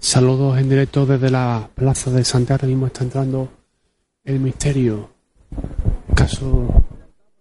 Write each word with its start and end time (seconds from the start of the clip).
Saludos 0.00 0.58
en 0.58 0.70
directo 0.70 1.04
desde 1.04 1.30
la 1.30 1.68
plaza 1.74 2.10
de 2.10 2.24
Santiago. 2.24 2.60
Ahora 2.62 2.68
mismo 2.68 2.86
está 2.86 3.04
entrando 3.04 3.50
el 4.24 4.40
misterio. 4.40 5.10
Caso 6.14 6.86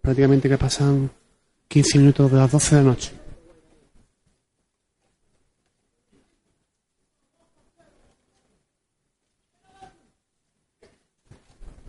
prácticamente 0.01 0.49
que 0.49 0.57
pasan 0.57 1.09
15 1.69 1.99
minutos 1.99 2.29
de 2.29 2.37
las 2.37 2.52
12 2.52 2.75
de 2.75 2.81
la 2.84 2.89
noche. 2.89 3.11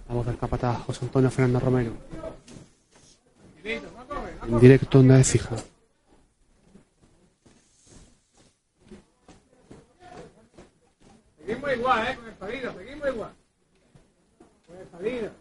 Vamos 0.08 0.24
del 0.24 0.38
capataz 0.38 0.78
José 0.84 1.04
Antonio 1.04 1.30
Fernando 1.32 1.58
Romero. 1.58 1.92
En 3.64 4.60
directo 4.60 4.98
donde 4.98 5.16
de 5.16 5.24
Cija. 5.24 5.56
Seguimos 11.50 11.72
igual, 11.72 12.06
¿eh? 12.06 12.14
Con 12.14 12.28
el 12.28 12.38
salida, 12.38 12.74
seguimos 12.78 13.08
igual. 13.08 13.30
Con 14.68 14.76
el 14.78 14.90
salida. 14.92 15.32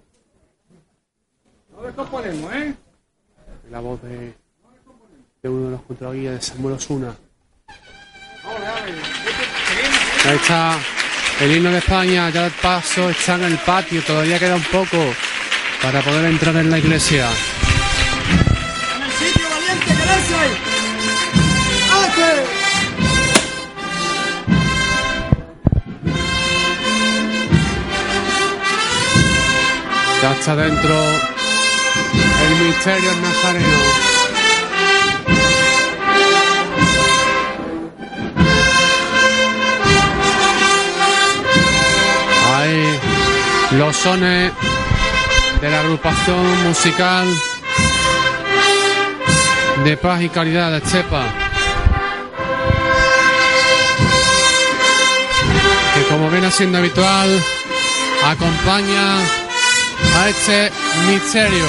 No 1.71 1.81
descomponemos, 1.83 2.53
¿eh? 2.55 2.73
La 3.69 3.79
voz 3.79 4.01
de, 4.01 4.33
de 5.43 5.49
uno 5.49 5.65
de 5.65 5.71
los 5.71 5.81
contraguías 5.83 6.33
de 6.33 6.41
Samuel 6.41 6.75
Osuna. 6.75 7.15
Vamos, 8.43 8.61
dale. 8.61 8.91
Seguimos, 8.91 10.25
Ahí 10.25 10.35
está 10.35 10.79
el 11.41 11.55
himno 11.55 11.69
de 11.69 11.77
España, 11.77 12.29
ya 12.31 12.47
el 12.47 12.53
paso 12.53 13.11
está 13.11 13.35
en 13.35 13.43
el 13.43 13.59
patio, 13.59 14.01
todavía 14.01 14.39
queda 14.39 14.55
un 14.55 14.63
poco 14.63 15.13
para 15.83 16.01
poder 16.01 16.25
entrar 16.25 16.55
en 16.55 16.71
la 16.71 16.79
iglesia. 16.79 17.29
En 18.95 19.03
el 19.03 19.11
sitio 19.11 19.47
valiente 19.47 20.68
Ya 30.21 30.33
está 30.33 30.53
dentro 30.53 30.95
el 32.43 32.65
misterio 32.65 33.11
nazareno. 33.21 33.77
Ahí 42.53 42.99
los 43.77 43.95
sones 43.95 44.51
de 45.61 45.69
la 45.69 45.79
agrupación 45.79 46.67
musical 46.67 47.25
de 49.85 49.95
paz 49.95 50.21
y 50.21 50.27
calidad 50.27 50.71
de 50.71 50.81
Chepa. 50.81 51.23
Que 55.95 56.03
como 56.09 56.29
viene 56.29 56.51
siendo 56.51 56.79
habitual, 56.79 57.41
acompaña 58.25 59.38
a 60.15 60.29
este 60.29 60.69
misterio. 61.07 61.65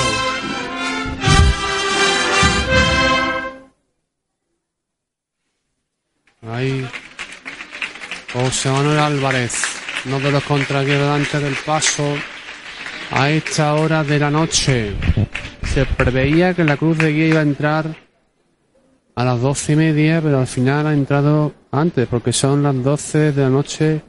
Ahí 6.43 6.87
José 8.33 8.71
Manuel 8.71 8.99
Álvarez, 8.99 9.63
uno 10.07 10.21
de 10.21 10.31
los 10.31 10.45
delante 10.73 11.41
del 11.41 11.55
paso 11.67 12.15
a 13.11 13.31
esta 13.31 13.75
hora 13.75 14.05
de 14.05 14.19
la 14.19 14.31
noche. 14.31 14.95
Se 15.65 15.85
preveía 15.85 16.55
que 16.55 16.65
la 16.65 16.77
cruz 16.77 16.99
de 16.99 17.13
guía 17.13 17.27
iba 17.27 17.41
a 17.41 17.43
entrar 17.43 17.97
a 19.15 19.25
las 19.25 19.41
doce 19.41 19.73
y 19.73 19.77
media, 19.77 20.21
pero 20.23 20.39
al 20.39 20.47
final 20.47 20.87
ha 20.87 20.93
entrado 20.93 21.53
antes, 21.73 22.07
porque 22.09 22.33
son 22.33 22.63
las 22.63 22.83
doce 22.83 23.33
de 23.33 23.43
la 23.43 23.51
noche 23.51 24.03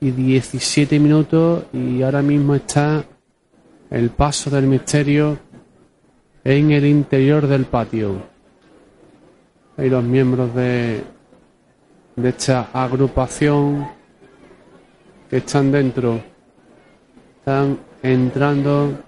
y 0.00 0.10
17 0.10 0.98
minutos 0.98 1.64
y 1.72 2.02
ahora 2.02 2.22
mismo 2.22 2.54
está 2.54 3.04
el 3.92 4.08
paso 4.08 4.48
del 4.48 4.66
misterio 4.66 5.38
en 6.44 6.72
el 6.72 6.86
interior 6.86 7.46
del 7.46 7.66
patio. 7.66 8.22
Hay 9.76 9.90
los 9.90 10.02
miembros 10.02 10.54
de, 10.54 11.04
de 12.16 12.28
esta 12.30 12.70
agrupación 12.72 13.86
que 15.28 15.36
están 15.36 15.70
dentro. 15.70 16.20
Están 17.38 17.78
entrando, 18.02 18.98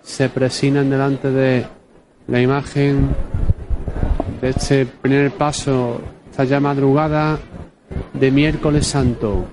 se 0.00 0.28
presinan 0.28 0.88
delante 0.88 1.30
de 1.32 1.66
la 2.28 2.40
imagen 2.40 3.08
de 4.40 4.50
este 4.50 4.86
primer 4.86 5.32
paso, 5.32 6.00
esta 6.30 6.44
ya 6.44 6.60
madrugada 6.60 7.36
de 8.12 8.30
miércoles 8.30 8.86
santo. 8.86 9.44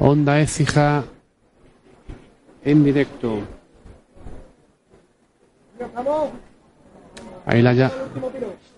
Onda 0.00 0.40
Écija 0.40 1.04
en 2.64 2.84
directo. 2.84 3.38
Ahí 7.46 7.62
la, 7.62 7.72
ya- 7.74 7.92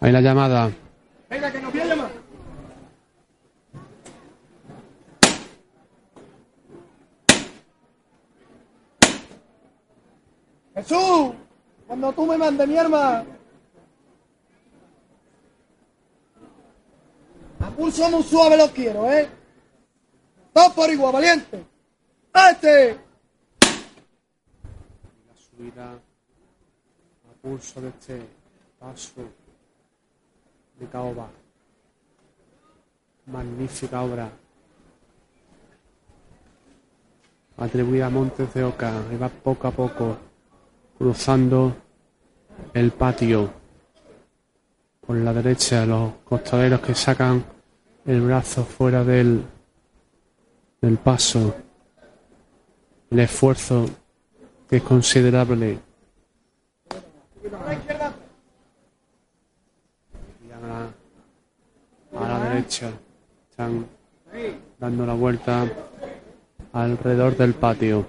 ahí 0.00 0.12
la 0.12 0.20
llamada. 0.20 0.70
Venga, 1.30 1.52
que 1.52 1.60
nos 1.60 1.72
viene 1.72 1.94
más. 1.96 2.10
Jesús, 10.74 11.32
cuando 11.86 12.12
tú 12.12 12.26
me 12.26 12.36
mandes 12.36 12.68
mi 12.68 12.76
arma, 12.76 13.24
a 17.60 17.70
pulso 17.70 18.10
muy 18.10 18.22
suave 18.22 18.56
lo 18.56 18.68
quiero, 18.70 19.10
¿eh? 19.10 19.28
Dos 20.54 20.72
por 20.72 20.90
igual, 20.90 21.12
valiente. 21.14 21.64
¡Este! 22.50 22.98
Subida 25.56 25.92
a 25.92 27.32
pulso 27.40 27.80
de 27.80 27.88
este 27.88 28.20
paso 28.78 29.22
de 30.78 30.86
caoba. 30.86 31.28
Magnífica 33.26 34.02
obra. 34.02 34.30
Atribuida 37.56 38.06
a 38.06 38.10
Montes 38.10 38.52
de 38.52 38.64
Oca. 38.64 38.92
Y 39.10 39.16
va 39.16 39.30
poco 39.30 39.68
a 39.68 39.70
poco 39.70 40.16
cruzando 40.98 41.74
el 42.74 42.90
patio. 42.90 43.50
Por 45.06 45.16
la 45.16 45.32
derecha, 45.32 45.86
los 45.86 46.16
costaleros 46.24 46.80
que 46.80 46.94
sacan 46.94 47.42
el 48.04 48.20
brazo 48.20 48.62
fuera 48.62 49.02
del, 49.04 49.42
del 50.82 50.98
paso. 50.98 51.54
El 53.10 53.20
esfuerzo 53.20 53.86
que 54.68 54.76
es 54.76 54.82
considerable. 54.82 55.78
A 60.52 60.60
la 60.60 60.88
a 62.16 62.20
la, 62.20 62.24
a 62.24 62.28
la 62.38 62.48
derecha 62.48 62.90
están 63.50 63.86
dando 64.78 65.06
la 65.06 65.14
vuelta 65.14 65.66
alrededor 66.72 67.36
del 67.36 67.54
patio. 67.54 68.06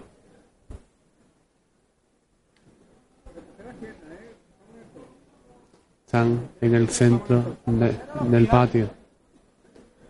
Están 6.06 6.50
en 6.62 6.76
el 6.76 6.90
centro 6.90 7.58
de- 7.66 8.00
del 8.30 8.48
patio. 8.48 8.90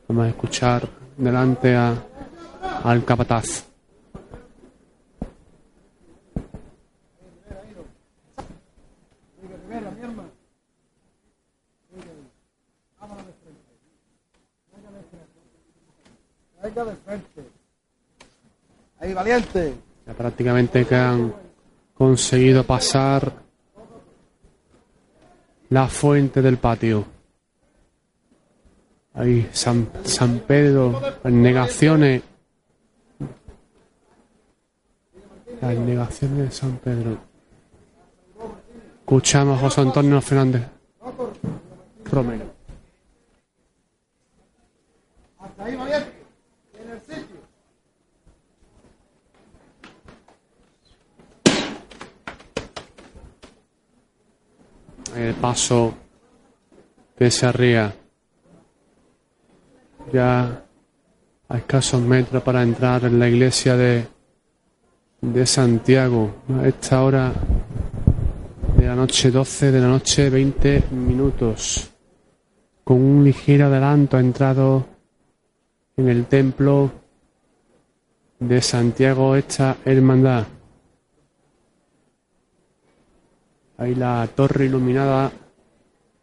Vamos 0.07 0.25
a 0.25 0.30
escuchar 0.30 0.88
delante 1.18 1.75
a, 1.75 1.96
al 2.84 3.03
capataz. 3.03 3.66
Rivera, 9.68 9.92
mi 9.92 10.01
arma. 10.03 10.25
Venga 16.63 16.86
de 16.86 16.95
frente. 16.95 17.42
Ahí, 19.00 19.13
valiente. 19.27 19.74
Ya 20.06 20.13
prácticamente 20.13 20.85
que 20.85 20.95
han 20.95 21.33
conseguido 21.94 22.63
pasar 22.63 23.31
la 25.69 25.88
fuente 25.88 26.41
del 26.41 26.57
patio. 26.57 27.06
Ahí 29.13 29.50
San, 29.51 29.89
San 30.03 30.39
Pedro, 30.39 31.01
las 31.24 31.33
negaciones. 31.33 32.21
Las 35.59 35.75
negaciones 35.75 36.38
de 36.38 36.51
San 36.51 36.77
Pedro. 36.77 37.18
Escuchamos 39.00 39.57
a 39.57 39.62
José 39.62 39.81
Antonio 39.81 40.21
Fernández 40.21 40.63
Romero. 42.06 42.45
Hasta 45.39 45.65
ahí, 45.65 45.75
valiente. 45.75 46.13
En 46.80 46.89
el 46.91 47.01
sitio. 47.01 47.38
El 55.18 55.34
paso 55.36 55.94
de 57.18 57.31
Sarria. 57.31 57.94
ya 60.14 60.64
a 61.50 61.58
escasos 61.58 62.02
metros 62.02 62.44
para 62.44 62.62
entrar 62.62 63.06
en 63.06 63.19
la 63.19 63.28
iglesia 63.28 63.75
de, 63.75 64.06
de 65.22 65.46
Santiago. 65.46 66.44
A 66.62 66.68
esta 66.68 67.04
hora 67.04 67.34
de 68.78 68.86
la 68.86 68.96
noche 68.96 69.31
12 69.31 69.72
de 69.72 69.80
la 69.80 69.88
noche 69.88 70.30
20 70.30 70.84
minutos. 70.92 71.90
Con 72.84 73.02
un 73.02 73.24
ligero 73.24 73.66
adelanto 73.66 74.18
ha 74.18 74.19
entrado 74.19 74.86
en 75.98 76.10
el 76.10 76.25
templo 76.25 76.92
de 78.40 78.62
Santiago 78.62 79.36
esta 79.36 79.78
hermandad. 79.84 80.46
Ahí 83.77 83.94
la 83.94 84.27
torre 84.35 84.65
iluminada 84.65 85.31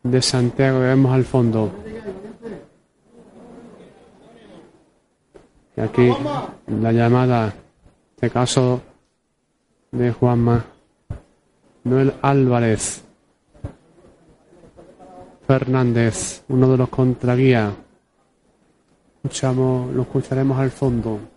de 0.02 0.22
Santiago 0.22 0.80
que 0.80 0.86
vemos 0.86 1.12
al 1.14 1.24
fondo. 1.24 1.72
Y 5.76 5.80
aquí 5.80 6.10
la 6.66 6.92
llamada, 6.92 7.46
en 7.46 7.52
este 8.14 8.30
caso 8.30 8.82
de 9.92 10.12
Juanma, 10.12 10.64
Noel 11.84 12.14
Álvarez 12.22 13.04
Fernández, 15.46 16.42
uno 16.48 16.70
de 16.70 16.76
los 16.78 16.88
contraguías. 16.88 17.72
Escuchamos, 19.22 19.94
lo 19.94 20.02
escucharemos 20.02 20.58
al 20.58 20.70
fondo. 20.70 21.33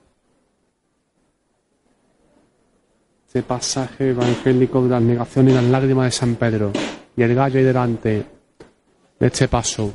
Este 3.37 3.47
pasaje 3.47 4.09
evangélico 4.09 4.81
de 4.81 4.89
las 4.89 5.01
negaciones 5.03 5.53
y 5.53 5.55
las 5.57 5.65
lágrimas 5.65 6.05
de 6.05 6.11
San 6.11 6.35
Pedro. 6.37 6.71
Y 7.15 7.21
el 7.21 7.35
gallo 7.35 7.59
ahí 7.59 7.63
delante 7.63 8.25
de 9.19 9.27
este 9.27 9.47
paso. 9.47 9.93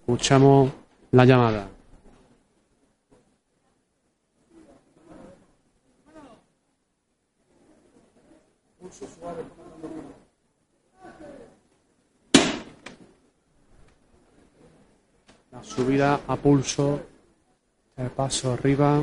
Escuchamos 0.00 0.70
la 1.12 1.24
llamada. 1.24 1.68
La 15.50 15.62
subida 15.62 16.20
a 16.28 16.36
pulso, 16.36 17.00
el 17.96 18.10
paso 18.10 18.52
arriba. 18.52 19.02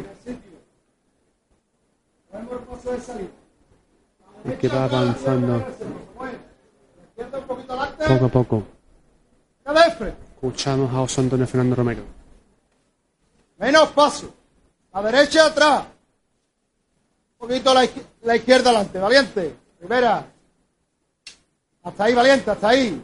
Que 4.58 4.68
va 4.68 4.86
avanzando 4.86 5.66
poco 8.08 8.26
a 8.26 8.30
poco. 8.30 8.64
Escuchamos 10.36 10.90
a 10.92 10.98
José 11.00 11.22
Antonio 11.22 11.48
Fernando 11.48 11.76
Romero. 11.76 12.04
Menos 13.58 13.90
paso. 13.90 14.34
La 14.94 15.02
derecha 15.04 15.46
atrás. 15.46 15.84
Un 17.40 17.48
poquito 17.48 17.74
la, 17.74 17.88
la 18.22 18.36
izquierda 18.36 18.70
adelante. 18.70 19.00
Valiente. 19.00 19.56
Primera. 19.78 20.26
Hasta 21.84 22.04
ahí, 22.04 22.14
valiente, 22.14 22.52
hasta 22.52 22.70
ahí. 22.70 23.04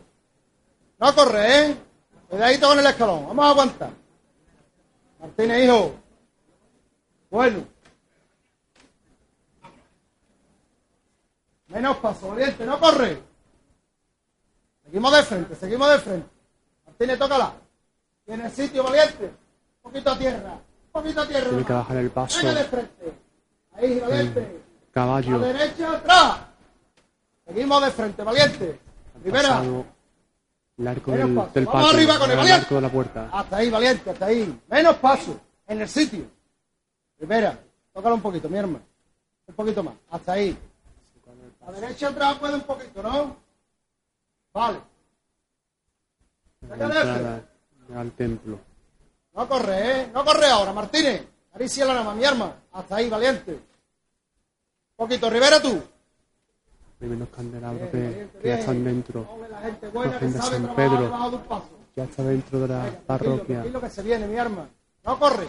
No 0.99 1.15
corre, 1.15 1.59
¿eh? 1.59 1.77
Cuidadito 2.29 2.67
con 2.67 2.79
el 2.79 2.85
escalón. 2.85 3.27
Vamos 3.27 3.45
a 3.45 3.49
aguantar. 3.49 3.89
Martínez, 5.19 5.65
hijo. 5.65 5.95
Bueno. 7.29 7.74
Menos 11.75 11.97
paso, 11.97 12.29
valiente. 12.29 12.65
No 12.65 12.79
corre. 12.79 13.21
Seguimos 14.85 15.11
de 15.13 15.23
frente, 15.23 15.55
seguimos 15.55 15.89
de 15.91 15.99
frente. 15.99 16.29
Martínez, 16.85 17.19
tócala. 17.19 17.53
Tiene 18.25 18.49
sitio, 18.49 18.81
valiente. 18.81 19.25
Un 19.25 19.91
poquito 19.91 20.11
a 20.11 20.17
tierra. 20.17 20.53
Un 20.53 20.91
poquito 20.93 21.21
a 21.21 21.27
tierra. 21.27 21.49
Tiene 21.49 21.65
que 21.65 21.73
bajar 21.73 21.97
el 21.97 22.09
paso. 22.11 22.37
Venga 22.39 22.53
de 22.53 22.63
frente. 22.63 23.13
Ahí, 23.73 23.99
valiente. 23.99 24.61
A 24.89 24.93
Caballo. 24.93 25.39
derecha, 25.39 25.91
atrás. 25.97 26.37
Seguimos 27.45 27.83
de 27.83 27.91
frente, 27.91 28.23
valiente. 28.23 28.79
Primera. 29.21 29.61
El 30.77 30.87
arco 30.87 31.11
Menos 31.11 31.27
del, 31.27 31.35
paso. 31.35 31.51
del 31.53 31.65
Vamos 31.65 31.81
patio. 31.83 31.97
arriba 31.97 32.19
con 32.19 32.31
el 32.31 32.51
arco 32.51 32.75
de 32.75 32.81
la 32.81 32.89
puerta. 32.89 33.29
Hasta 33.33 33.57
ahí, 33.57 33.69
valiente, 33.69 34.09
hasta 34.11 34.25
ahí. 34.27 34.61
Menos 34.69 34.95
paso. 34.95 35.41
En 35.67 35.81
el 35.81 35.89
sitio. 35.89 36.25
Primera. 37.17 37.59
Tócala 37.93 38.15
un 38.15 38.21
poquito, 38.21 38.47
mi 38.49 38.57
hermano. 38.57 38.85
Un 39.47 39.55
poquito 39.55 39.83
más. 39.83 39.95
Hasta 40.09 40.31
ahí. 40.33 40.57
A 41.67 41.71
derecha, 41.71 42.09
atrás 42.09 42.37
puede 42.37 42.55
un 42.55 42.61
poquito, 42.61 43.01
¿no? 43.01 43.35
Vale. 44.53 44.79
La 46.69 46.75
entrada 46.75 47.43
al 47.95 48.11
templo. 48.11 48.59
No 49.33 49.47
corre, 49.47 50.01
¿eh? 50.01 50.09
No 50.13 50.23
corre 50.23 50.47
ahora, 50.47 50.73
Martínez. 50.73 51.27
Acaricia 51.49 51.85
la 51.85 51.93
nama, 51.95 52.13
mi 52.13 52.23
arma. 52.25 52.55
Hasta 52.71 52.95
ahí, 52.97 53.09
valiente. 53.09 53.53
Un 53.53 53.61
poquito, 54.95 55.29
Rivera 55.29 55.61
tú. 55.61 55.81
Primeros 56.99 57.29
candelabros 57.29 57.91
Bien, 57.91 58.31
que, 58.41 58.47
ya 58.47 58.59
están 58.59 58.83
dentro. 58.83 59.27
La 59.49 59.59
gente 59.61 59.87
buena 59.89 60.17
que 60.17 60.31
sabe 60.31 60.57
San 60.57 60.75
Pedro. 60.75 61.01
debajo 61.01 61.29
de 61.29 61.35
un 61.35 61.43
paso. 61.43 61.69
Ya 61.95 62.03
está 62.05 62.23
dentro 62.23 62.59
de 62.59 62.67
la 62.67 62.75
Venga, 62.77 62.89
tranquilo, 62.91 63.05
parroquia. 63.07 63.55
tranquilo 63.55 63.81
que 63.81 63.89
se 63.89 64.01
viene, 64.03 64.27
mi 64.27 64.37
arma. 64.37 64.69
No 65.03 65.19
corre. 65.19 65.47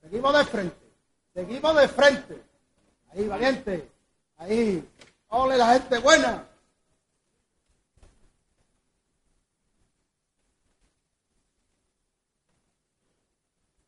Seguimos 0.00 0.36
de 0.36 0.44
frente. 0.44 0.76
Seguimos 1.32 1.76
de 1.76 1.88
frente. 1.88 2.42
Ahí, 3.12 3.28
valiente. 3.28 3.91
Ahí. 4.42 4.84
Ole, 5.28 5.56
la 5.56 5.72
gente 5.74 5.98
buena. 5.98 6.44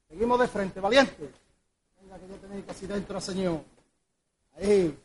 Seguimos 0.09 0.39
de 0.39 0.49
frente, 0.49 0.81
valiente. 0.81 1.31
Venga, 2.01 2.19
que 2.19 2.29
ya 2.29 2.37
tenéis 2.41 2.65
casi 2.65 2.87
dentro, 2.87 3.21
señor. 3.21 3.61
Ahí. 4.57 4.97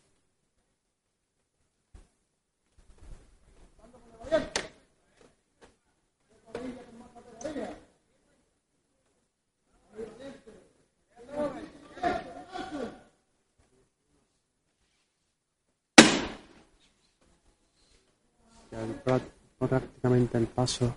Ya 18.71 18.81
el 18.83 19.03
pra- 19.03 19.21
prácticamente 19.69 20.37
el 20.37 20.47
paso 20.47 20.95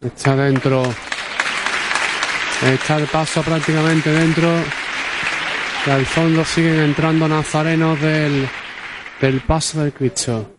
está 0.00 0.34
dentro. 0.34 0.82
Está 2.62 2.98
el 2.98 3.06
paso 3.06 3.42
prácticamente 3.42 4.10
dentro. 4.10 4.48
Y 5.86 5.90
al 5.90 6.04
fondo 6.04 6.44
siguen 6.44 6.80
entrando 6.80 7.28
nazarenos 7.28 8.00
del, 8.00 8.46
del 9.20 9.40
paso 9.40 9.82
del 9.82 9.92
Cristo. 9.92 10.56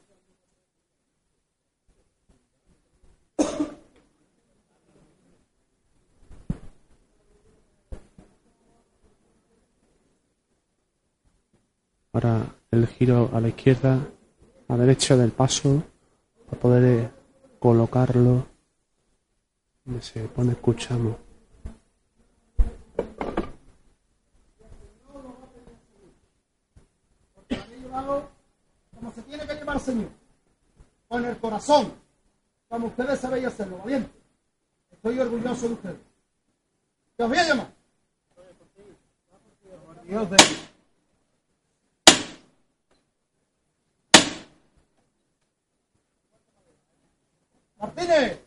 Ahora 12.14 12.46
el 12.72 12.88
giro 12.88 13.30
a 13.34 13.40
la 13.40 13.50
izquierda, 13.50 14.00
a 14.68 14.76
la 14.76 14.78
derecha 14.84 15.16
del 15.16 15.32
paso, 15.32 15.84
para 16.52 16.62
poder 16.62 16.84
eh, 16.84 17.10
colocarlo 17.60 18.46
donde 19.86 20.02
se 20.02 20.28
pone 20.28 20.52
escuchamos. 20.52 21.16
como 28.96 29.12
se 29.14 29.22
tiene 29.24 29.46
que 29.48 29.56
llevar, 29.56 29.80
Señor, 29.80 30.10
con 31.08 31.26
el 31.26 31.38
corazón, 31.38 31.94
como 32.70 32.88
ustedes 32.88 33.20
sabéis 33.20 33.48
hacerlo, 33.48 33.80
valiente. 33.80 34.12
Estoy 34.92 35.20
orgulloso 35.20 35.68
de 35.68 35.74
ustedes. 35.74 35.98
¿Te 37.18 37.24
os 37.24 37.30
voy 37.30 37.38
a 37.38 37.48
llamar? 37.48 37.74
Dios 40.06 40.30
de 40.30 40.38
Martínez. 47.82 48.40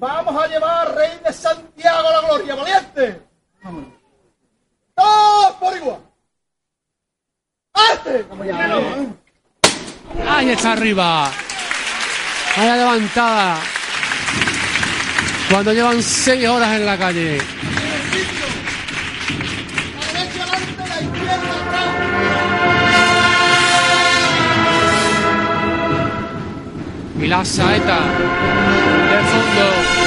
Vamos 0.00 0.44
a 0.44 0.46
llevar 0.46 0.94
Rey 0.94 1.20
de 1.24 1.32
Santiago 1.32 2.08
a 2.08 2.12
la 2.12 2.20
gloria, 2.28 2.54
valiente. 2.54 3.22
Todos 4.94 5.52
por 5.54 5.76
igual. 5.76 6.00
¡Arte! 7.72 8.26
¡Ahí 10.28 10.50
está 10.50 10.72
arriba! 10.72 11.30
¡Vaya 12.56 12.76
levantada! 12.76 13.60
Cuando 15.50 15.72
llevan 15.72 16.02
seis 16.02 16.46
horas 16.46 16.76
en 16.76 16.86
la 16.86 16.98
calle. 16.98 17.38
y 27.20 27.26
la 27.26 27.44
saeta 27.44 27.98
del 29.10 29.24
fondo. 29.24 29.98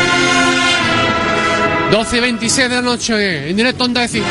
12 1.92 2.18
y 2.18 2.20
26 2.20 2.70
de 2.70 2.76
la 2.76 2.82
noche, 2.82 3.50
en 3.50 3.56
directo 3.56 3.84
Onda 3.84 4.02
de 4.02 4.08
5. 4.08 4.26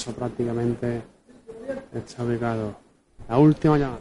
El 0.00 0.14
paso 0.14 0.14
prácticamente 0.14 1.02
está 1.94 2.24
ubicado. 2.24 2.76
La 3.28 3.38
última 3.38 3.76
llamada. 3.76 4.00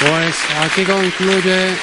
Pues 0.00 0.36
aquí 0.62 0.84
concluye 0.84 1.76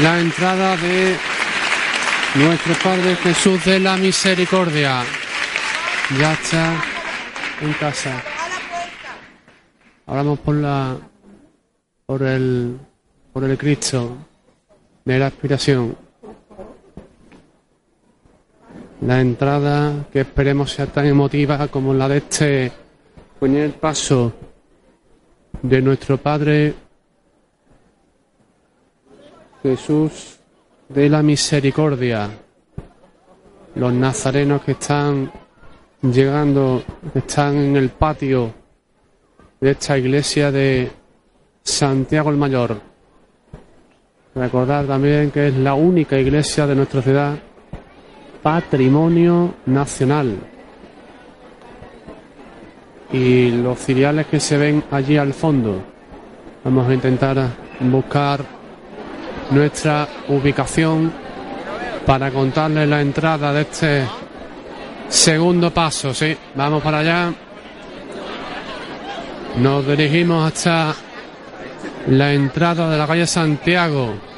la 0.00 0.20
entrada 0.20 0.76
de 0.76 1.29
nuestro 2.34 2.74
Padre 2.82 3.16
Jesús 3.16 3.64
de 3.64 3.80
la 3.80 3.96
Misericordia. 3.96 5.02
Ya 6.18 6.32
está 6.32 6.82
en 7.60 7.72
casa. 7.74 8.22
Ahora 10.06 10.22
vamos 10.22 10.38
por 10.40 10.54
la 10.54 10.96
por 12.06 12.22
el 12.22 12.78
por 13.32 13.44
el 13.44 13.58
Cristo 13.58 14.16
de 15.04 15.18
la 15.18 15.26
aspiración. 15.26 15.96
La 19.02 19.20
entrada 19.20 20.06
que 20.12 20.20
esperemos 20.20 20.72
sea 20.72 20.86
tan 20.86 21.06
emotiva 21.06 21.68
como 21.68 21.94
la 21.94 22.08
de 22.08 22.18
este 22.18 22.72
primer 23.38 23.72
paso 23.74 24.32
de 25.62 25.80
nuestro 25.80 26.18
Padre 26.18 26.74
Jesús 29.62 30.39
de 30.90 31.08
la 31.08 31.22
Misericordia. 31.22 32.28
Los 33.76 33.92
nazarenos 33.92 34.62
que 34.62 34.72
están 34.72 35.30
llegando, 36.02 36.82
están 37.14 37.56
en 37.56 37.76
el 37.76 37.90
patio 37.90 38.52
de 39.60 39.70
esta 39.70 39.96
iglesia 39.96 40.50
de 40.50 40.90
Santiago 41.62 42.30
el 42.30 42.36
Mayor. 42.36 42.80
Recordar 44.34 44.86
también 44.86 45.30
que 45.30 45.48
es 45.48 45.54
la 45.54 45.74
única 45.74 46.18
iglesia 46.18 46.66
de 46.66 46.74
nuestra 46.74 47.02
ciudad 47.02 47.38
patrimonio 48.42 49.54
nacional. 49.66 50.38
Y 53.12 53.50
los 53.50 53.78
ciriales 53.78 54.26
que 54.26 54.40
se 54.40 54.56
ven 54.56 54.82
allí 54.90 55.16
al 55.16 55.34
fondo. 55.34 55.82
Vamos 56.64 56.88
a 56.88 56.94
intentar 56.94 57.48
buscar 57.80 58.59
nuestra 59.50 60.08
ubicación 60.28 61.12
para 62.06 62.30
contarles 62.30 62.88
la 62.88 63.00
entrada 63.00 63.52
de 63.52 63.62
este 63.62 64.08
segundo 65.08 65.72
paso. 65.72 66.14
Sí, 66.14 66.36
vamos 66.54 66.82
para 66.82 66.98
allá. 66.98 67.32
Nos 69.58 69.86
dirigimos 69.86 70.46
hasta 70.46 70.94
la 72.08 72.32
entrada 72.32 72.88
de 72.90 72.96
la 72.98 73.06
calle 73.06 73.26
Santiago. 73.26 74.29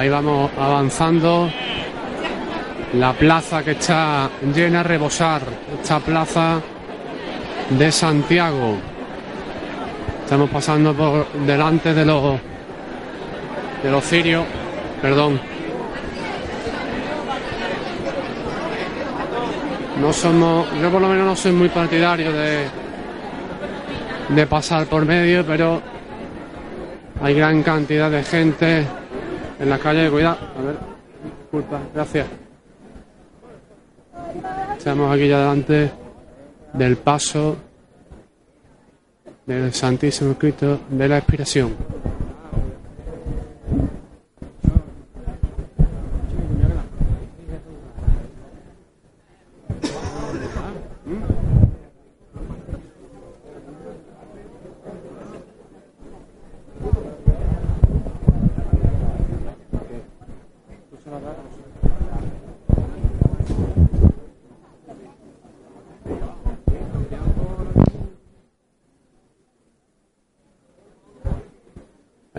Ahí 0.00 0.08
vamos 0.08 0.50
avanzando. 0.58 1.50
La 2.94 3.12
plaza 3.12 3.62
que 3.62 3.72
está 3.72 4.30
llena 4.54 4.80
a 4.80 4.82
rebosar. 4.82 5.42
Esta 5.74 6.00
plaza 6.00 6.58
de 7.68 7.92
Santiago. 7.92 8.78
Estamos 10.24 10.48
pasando 10.48 10.94
por 10.94 11.30
delante 11.44 11.92
de 11.92 12.06
los 12.06 12.40
de 13.82 13.90
los 13.90 14.02
cirios. 14.02 14.46
Perdón. 15.02 15.38
No 20.00 20.14
somos, 20.14 20.66
yo 20.80 20.90
por 20.90 21.02
lo 21.02 21.08
menos 21.08 21.26
no 21.26 21.36
soy 21.36 21.52
muy 21.52 21.68
partidario 21.68 22.32
de 22.32 22.64
de 24.30 24.46
pasar 24.46 24.86
por 24.86 25.04
medio, 25.04 25.44
pero 25.44 25.82
hay 27.22 27.34
gran 27.34 27.62
cantidad 27.62 28.10
de 28.10 28.22
gente 28.22 28.86
en 29.60 29.70
la 29.70 29.78
calle. 29.78 30.10
Cuidado, 30.10 30.38
a 30.58 30.62
ver, 30.62 30.76
disculpa, 31.42 31.80
gracias. 31.94 32.26
Estamos 34.76 35.14
aquí 35.14 35.28
ya 35.28 35.38
delante 35.38 35.92
del 36.72 36.96
paso 36.96 37.56
del 39.46 39.72
Santísimo 39.72 40.34
Cristo 40.34 40.80
de 40.88 41.08
la 41.08 41.18
Expiración. 41.18 41.76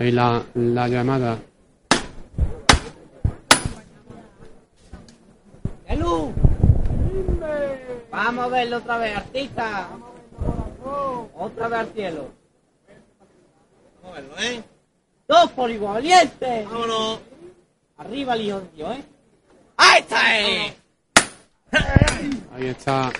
Ahí 0.02 0.10
la, 0.10 0.42
la 0.54 0.88
llamada. 0.88 1.38
¡Elu! 5.86 6.32
Vamos 8.10 8.44
a 8.44 8.48
verlo 8.48 8.78
otra 8.78 8.98
vez, 8.98 9.16
artista. 9.16 9.90
Otra 11.38 11.68
vez 11.68 11.78
al 11.78 11.92
cielo. 11.92 12.28
Vamos 14.02 14.18
a 14.18 14.20
verlo, 14.20 14.38
¿eh? 14.40 14.64
Dos 15.28 15.52
por 15.52 15.70
igual, 15.70 15.94
valiente. 15.94 16.64
Vámonos. 16.64 17.20
Arriba 17.98 18.34
el 18.34 18.40
hijo 18.40 18.58
de 18.60 18.68
Dios, 18.74 18.96
¿eh? 18.96 19.04
¡Ahí 19.76 20.00
está! 20.00 20.40
eh! 20.40 20.74
Ahí 22.56 22.66
está. 22.66 23.12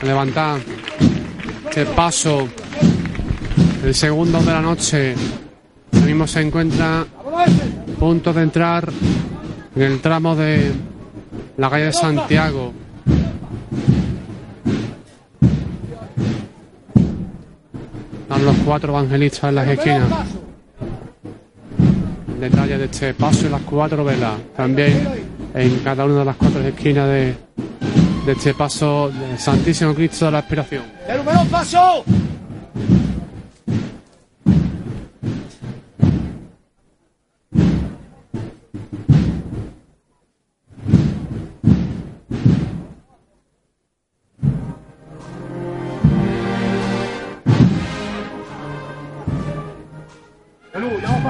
Levantar 0.00 0.58
este 1.66 1.84
paso. 1.84 2.48
El 3.84 3.94
segundo 3.94 4.40
de 4.40 4.52
la 4.52 4.60
noche. 4.60 5.14
Ahora 5.92 6.06
mismo 6.06 6.26
se 6.26 6.40
encuentra 6.40 7.00
a 7.00 7.06
punto 7.98 8.32
de 8.32 8.42
entrar 8.42 8.88
en 9.74 9.82
el 9.82 10.00
tramo 10.00 10.34
de 10.36 10.72
la 11.56 11.70
calle 11.70 11.92
Santiago. 11.92 12.72
Están 18.22 18.44
los 18.44 18.56
cuatro 18.64 18.92
evangelistas 18.92 19.44
en 19.48 19.54
las 19.54 19.68
esquinas. 19.68 20.08
Detalle 22.40 22.78
de 22.78 22.84
este 22.84 23.14
paso 23.14 23.46
y 23.46 23.50
las 23.50 23.62
cuatro 23.62 24.04
velas. 24.04 24.34
También 24.56 25.08
en 25.54 25.78
cada 25.80 26.04
una 26.04 26.18
de 26.20 26.24
las 26.24 26.36
cuatro 26.36 26.60
esquinas 26.60 27.08
de, 27.08 27.34
de 28.26 28.32
este 28.32 28.54
paso 28.54 29.10
del 29.10 29.38
Santísimo 29.38 29.94
Cristo 29.94 30.26
de 30.26 30.32
la 30.32 30.38
Aspiración. 30.38 30.82
¡El 31.08 31.18
número 31.18 31.44
paso! 31.44 32.04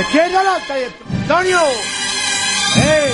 La 0.00 0.06
izquierda 0.06 0.40
adelante, 0.40 0.72
ahí, 0.72 0.86
Antonio. 1.20 1.60
¡Ey! 2.76 3.12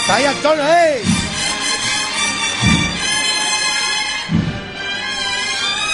Está 0.00 0.16
ahí, 0.16 0.24
Antonio, 0.24 0.64
¡ey! 0.64 1.02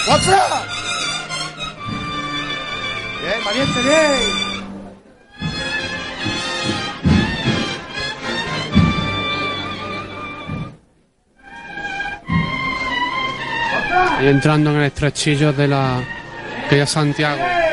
¡Otra! 0.09 0.63
Bien, 3.21 3.43
valiente, 3.43 3.81
bien. 3.81 4.36
Entrando 14.27 14.71
en 14.71 14.77
el 14.77 14.83
estrechillo 14.83 15.53
de 15.53 15.67
la 15.67 16.01
calle 16.69 16.85
Santiago. 16.85 17.66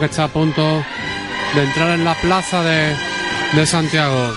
Que 0.00 0.06
está 0.06 0.24
a 0.24 0.28
punto 0.28 0.82
de 1.54 1.62
entrar 1.62 1.90
en 1.90 2.04
la 2.04 2.14
plaza 2.14 2.62
de, 2.62 2.96
de 3.52 3.66
Santiago. 3.66 4.32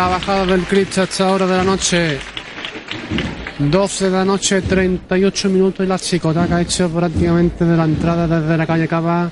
La 0.00 0.08
bajada 0.08 0.46
del 0.46 0.64
Cristo 0.64 1.02
a 1.02 1.04
esta 1.04 1.30
hora 1.30 1.46
de 1.46 1.56
la 1.58 1.64
noche. 1.64 2.18
12 3.58 4.04
de 4.06 4.10
la 4.10 4.24
noche, 4.24 4.62
38 4.62 5.50
minutos 5.50 5.84
y 5.84 5.88
la 5.88 5.98
chicotaca 5.98 6.58
hecho 6.58 6.88
prácticamente 6.88 7.66
de 7.66 7.76
la 7.76 7.84
entrada 7.84 8.26
desde 8.26 8.56
la 8.56 8.66
calle 8.66 8.88
Cava. 8.88 9.30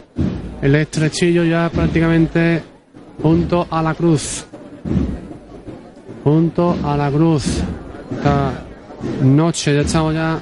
El 0.60 0.74
estrechillo 0.74 1.42
ya 1.44 1.70
prácticamente 1.70 2.62
junto 3.22 3.66
a 3.70 3.82
la 3.82 3.94
cruz. 3.94 4.44
Junto 6.22 6.76
a 6.84 6.96
la 6.98 7.10
cruz. 7.10 7.46
Esta 8.12 8.52
noche 9.22 9.74
ya 9.74 9.80
estamos 9.80 10.12
ya, 10.12 10.38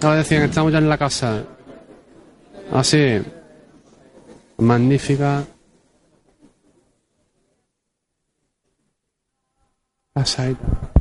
como 0.00 0.12
decían, 0.14 0.44
estamos 0.44 0.70
ya 0.72 0.78
en 0.78 0.88
la 0.88 0.96
casa. 0.96 1.42
Así. 2.72 3.20
Magnífica. 4.58 5.42
a 10.16 10.24
saída. 10.24 10.95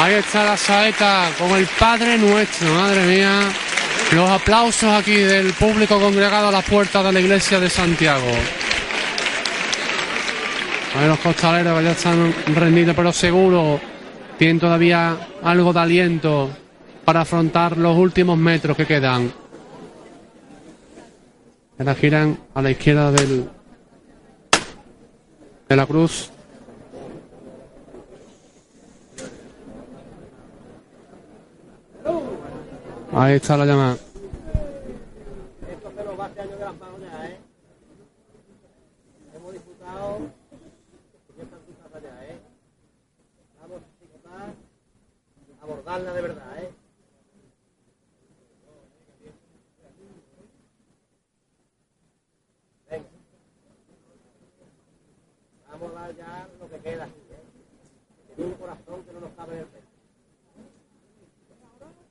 Ahí 0.00 0.14
está 0.14 0.44
la 0.44 0.56
saeta 0.56 1.28
con 1.36 1.50
el 1.50 1.66
Padre 1.78 2.16
Nuestro, 2.18 2.72
madre 2.72 3.04
mía. 3.04 3.40
Los 4.12 4.30
aplausos 4.30 4.94
aquí 4.94 5.16
del 5.16 5.52
público 5.54 5.98
congregado 5.98 6.48
a 6.48 6.52
las 6.52 6.64
puertas 6.64 7.04
de 7.04 7.12
la 7.12 7.18
iglesia 7.18 7.58
de 7.58 7.68
Santiago. 7.68 8.30
Ahí 10.96 11.08
los 11.08 11.18
costaleros 11.18 11.78
que 11.78 11.84
ya 11.84 11.90
están 11.90 12.32
rendidos, 12.54 12.94
pero 12.94 13.12
seguro 13.12 13.80
tienen 14.38 14.60
todavía 14.60 15.16
algo 15.42 15.72
de 15.72 15.80
aliento 15.80 16.48
para 17.04 17.22
afrontar 17.22 17.76
los 17.76 17.98
últimos 17.98 18.38
metros 18.38 18.76
que 18.76 18.86
quedan. 18.86 19.32
Ahora 21.76 21.94
giran 21.96 22.38
a 22.54 22.62
la 22.62 22.70
izquierda 22.70 23.10
del, 23.10 23.48
de 25.68 25.76
la 25.76 25.86
cruz. 25.86 26.30
Ahí 33.20 33.34
está 33.34 33.56
la 33.56 33.66
llamada. 33.66 33.94
Esto 33.94 35.90
se 35.90 36.04
nos 36.04 36.20
va 36.20 36.28
este 36.28 36.40
año 36.40 36.56
de 36.56 36.64
las 36.64 36.78
manos 36.78 37.00
ya, 37.00 37.26
¿eh? 37.28 37.38
Hemos 39.34 39.52
disfrutado 39.54 40.20
y 41.36 41.40
estas 41.40 41.58
cosas 41.58 42.02
ya, 42.04 42.24
¿eh? 42.26 42.38
Vamos 43.60 43.82
a 43.82 43.86
disfrutar, 44.00 44.54
a 45.60 45.64
abordarla 45.64 46.12
de 46.12 46.22
verdad, 46.22 46.62
¿eh? 46.62 46.70
Venga. 52.88 53.08
Vamos 55.72 55.90
a 55.90 56.00
dar 56.00 56.14
ya 56.14 56.48
lo 56.60 56.70
que 56.70 56.78
queda 56.78 57.02
aquí, 57.02 57.20
¿eh? 57.32 57.42
Y 58.38 58.42
un 58.42 58.54
corazón 58.54 59.02
que 59.02 59.12
no 59.12 59.18
nos 59.18 59.32
cabe 59.32 59.54
en 59.54 59.58
el 59.58 59.66
pecho. 59.66 59.86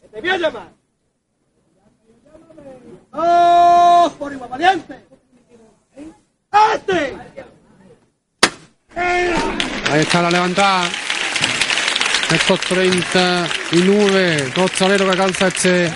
¡Que 0.02 0.08
te 0.10 0.20
voy 0.20 0.30
a 0.32 0.38
llamar! 0.38 0.88
¡Oh, 3.20 4.12
por 4.20 4.32
igual 4.32 4.50
valiente! 4.50 5.06
¡Este! 5.96 7.18
Ahí 8.96 10.02
está 10.02 10.17
la 10.30 10.38
levantada. 10.38 10.90
Estos 12.34 12.60
39 12.62 14.52
costaleros 14.54 15.06
que 15.08 15.12
alcanza 15.12 15.48
este 15.48 15.92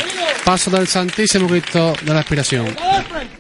paso 0.45 0.71
del 0.71 0.87
Santísimo 0.87 1.47
Cristo 1.47 1.93
de 2.01 2.13
la 2.13 2.21
Expiración. 2.21 2.73
¡Todo 2.75 2.89
al 2.89 3.03
frente! 3.03 3.37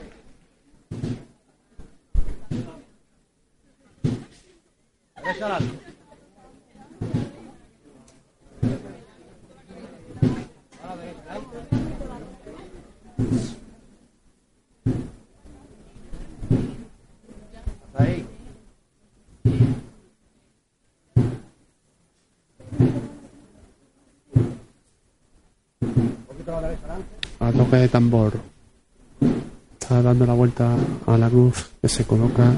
Derecha 5.15 5.45
adelante. 5.45 5.77
Ahora 10.83 10.95
derecha 11.01 11.21
adelante. 11.29 11.57
Hasta 17.85 18.03
ahí. 18.03 18.25
Un 25.81 26.25
poquito 26.27 26.57
a 26.57 26.61
la 26.61 26.67
derecha 26.69 26.85
adelante. 26.85 27.15
A 27.39 27.51
toque 27.51 27.75
de 27.77 27.80
tambor. 27.91 28.33
Está 29.79 30.01
dando 30.01 30.25
la 30.25 30.33
vuelta 30.33 30.75
a 31.05 31.17
la 31.17 31.29
cruz 31.29 31.69
que 31.81 31.89
se 31.89 32.05
coloca 32.05 32.53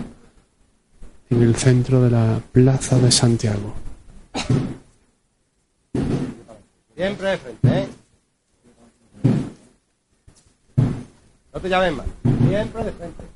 en 1.30 1.42
el 1.42 1.56
centro 1.56 2.02
de 2.02 2.12
la 2.12 2.40
Plaza 2.52 2.98
de 3.00 3.12
Santiago. 3.12 3.74
Siempre 6.96 7.30
de 7.30 7.38
frente, 7.38 7.80
¿eh? 7.80 7.88
No 11.54 11.60
te 11.60 11.70
llames 11.70 11.94
más. 11.94 12.06
Siempre 12.48 12.84
de 12.84 12.92
frente. 12.92 13.33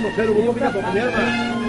Seguimos 0.00 0.16
avanzando, 0.16 0.16
Cero, 0.16 0.32
un 0.32 0.46
poquito 0.46 0.64
a 0.64 1.59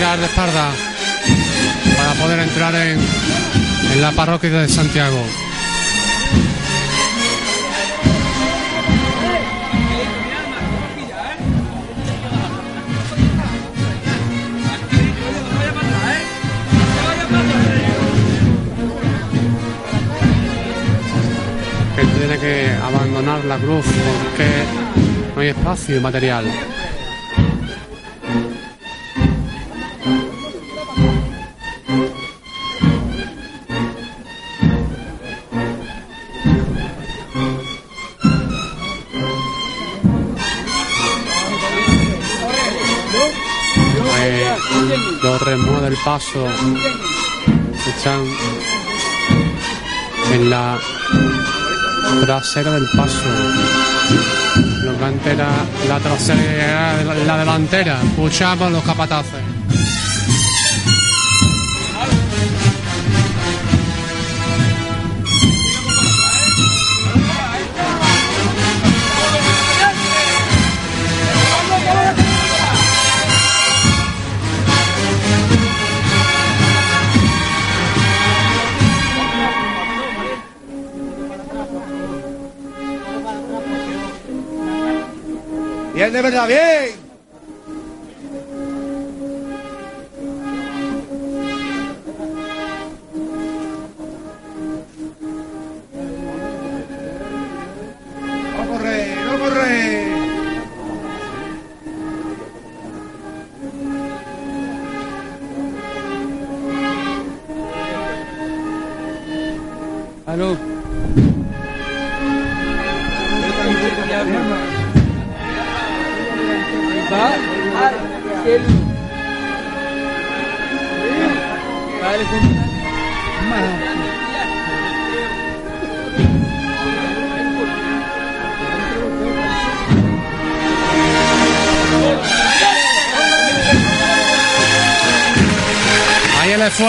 de 0.00 0.24
espalda 0.24 0.70
para 1.94 2.14
poder 2.14 2.38
entrar 2.38 2.74
en, 2.74 2.98
en 3.92 4.00
la 4.00 4.12
parroquia 4.12 4.48
de 4.48 4.66
Santiago. 4.66 5.22
Que 21.94 22.04
tiene 22.06 22.38
que 22.38 22.70
abandonar 22.82 23.44
la 23.44 23.58
cruz 23.58 23.84
porque 23.84 25.34
no 25.34 25.42
hay 25.42 25.48
espacio 25.48 26.00
material. 26.00 26.46
Paso 46.04 46.46
echan 47.90 48.24
en 50.32 50.50
la 50.50 50.78
trasera 52.22 52.72
del 52.72 52.86
paso. 52.96 53.24
Lo 54.84 54.98
que 54.98 55.04
antes 55.04 55.38
la 55.88 55.98
trasera 55.98 57.02
la, 57.04 57.14
la 57.14 57.38
delantera. 57.38 57.98
Escuchamos 58.02 58.72
los 58.72 58.82
capataces 58.84 59.40
Bien, 86.10 86.24
de 86.24 86.28
verdad, 86.28 86.48
bien. 86.48 86.99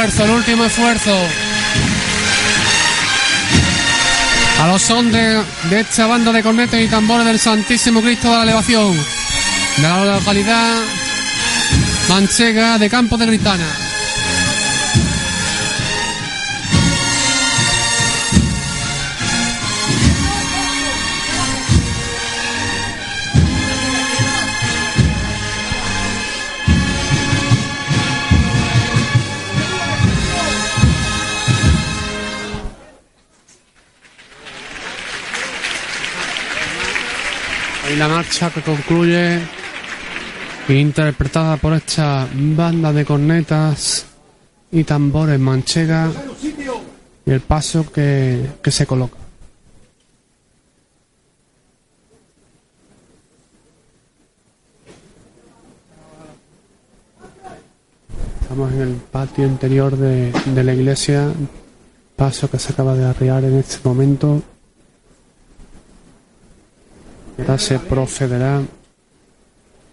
Esfuerzo, 0.03 0.23
el 0.23 0.31
último 0.31 0.65
esfuerzo. 0.65 1.15
A 4.59 4.67
los 4.67 4.81
son 4.81 5.11
de, 5.11 5.43
de 5.69 5.79
esta 5.79 6.07
banda 6.07 6.31
de 6.31 6.41
cornetas 6.41 6.81
y 6.81 6.87
tambores 6.87 7.25
del 7.25 7.39
Santísimo 7.39 8.01
Cristo 8.01 8.29
de 8.31 8.37
la 8.37 8.43
Elevación. 8.43 8.95
De 9.77 9.83
la 9.83 10.05
localidad 10.05 10.75
manchega 12.09 12.79
de 12.79 12.89
Campo 12.89 13.17
de 13.17 13.27
Gritana. 13.27 13.80
La 38.01 38.07
marcha 38.07 38.49
que 38.49 38.63
concluye, 38.63 39.39
interpretada 40.69 41.57
por 41.57 41.73
esta 41.73 42.27
banda 42.33 42.91
de 42.91 43.05
cornetas 43.05 44.07
y 44.71 44.83
tambores 44.83 45.39
manchega, 45.39 46.09
y 47.23 47.29
el 47.29 47.41
paso 47.41 47.91
que, 47.91 48.43
que 48.63 48.71
se 48.71 48.87
coloca. 48.87 49.17
Estamos 58.41 58.73
en 58.73 58.81
el 58.81 58.95
patio 58.95 59.45
interior 59.45 59.95
de, 59.95 60.31
de 60.31 60.63
la 60.63 60.73
iglesia, 60.73 61.31
paso 62.15 62.49
que 62.49 62.57
se 62.57 62.73
acaba 62.73 62.95
de 62.95 63.05
arriar 63.05 63.43
en 63.43 63.59
este 63.59 63.77
momento. 63.87 64.41
Se 67.57 67.79
procederá 67.79 68.61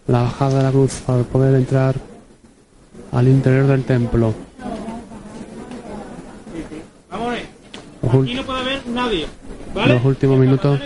la 0.07 0.23
bajada 0.23 0.59
de 0.59 0.63
la 0.65 0.71
cruz 0.71 1.03
para 1.07 1.23
poder 1.23 1.55
entrar 1.55 1.95
al 3.13 3.29
interior 3.29 3.67
del 3.67 3.85
templo. 3.85 4.35
Los, 8.03 8.15
Aquí 8.23 8.35
no 8.35 8.45
puede 8.45 8.61
haber 8.61 8.87
nadie. 8.87 9.27
¿Vale? 9.75 9.95
los 9.95 10.05
últimos 10.05 10.39
minutos, 10.39 10.81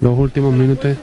los 0.00 0.18
últimos 0.18 0.54
minutos. 0.54 0.96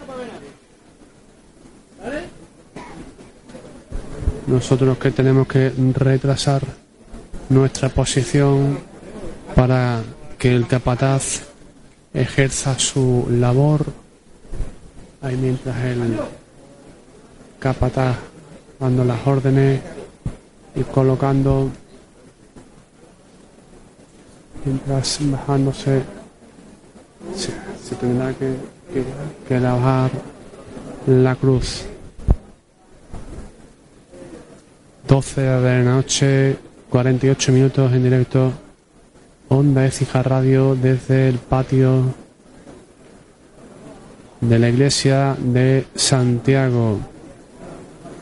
Nosotros 4.48 4.98
que 4.98 5.12
tenemos 5.12 5.48
que 5.48 5.72
retrasar 5.94 6.64
nuestra 7.50 7.90
posición 7.90 8.80
para 9.56 10.02
que 10.38 10.56
el 10.56 10.68
capataz 10.68 11.44
ejerza 12.14 12.78
su 12.80 13.28
labor. 13.30 14.01
Ahí 15.22 15.38
mientras 15.38 15.78
el 15.86 16.20
capataz 17.60 18.18
dando 18.80 19.06
las 19.06 19.28
órdenes 19.28 19.82
y 20.76 20.82
colocando 20.82 21.70
mientras 24.66 25.20
bajándose 25.30 26.02
se, 27.36 27.96
tendrá 27.96 28.34
que, 28.34 28.56
que, 29.48 29.60
bajar 29.60 30.10
la 31.06 31.36
cruz. 31.36 31.84
12 35.08 35.42
de 35.42 35.84
la 35.84 35.84
noche 35.84 36.58
48 36.90 37.52
minutos 37.52 37.92
en 37.92 38.04
directo 38.04 38.52
Onda 39.50 39.86
Écija 39.86 40.24
Radio 40.24 40.76
desde 40.76 41.30
el 41.30 41.38
patio 41.38 42.21
de 44.42 44.60
la 44.60 44.70
iglesia 44.70 45.36
de 45.40 45.86
Santiago 45.96 47.00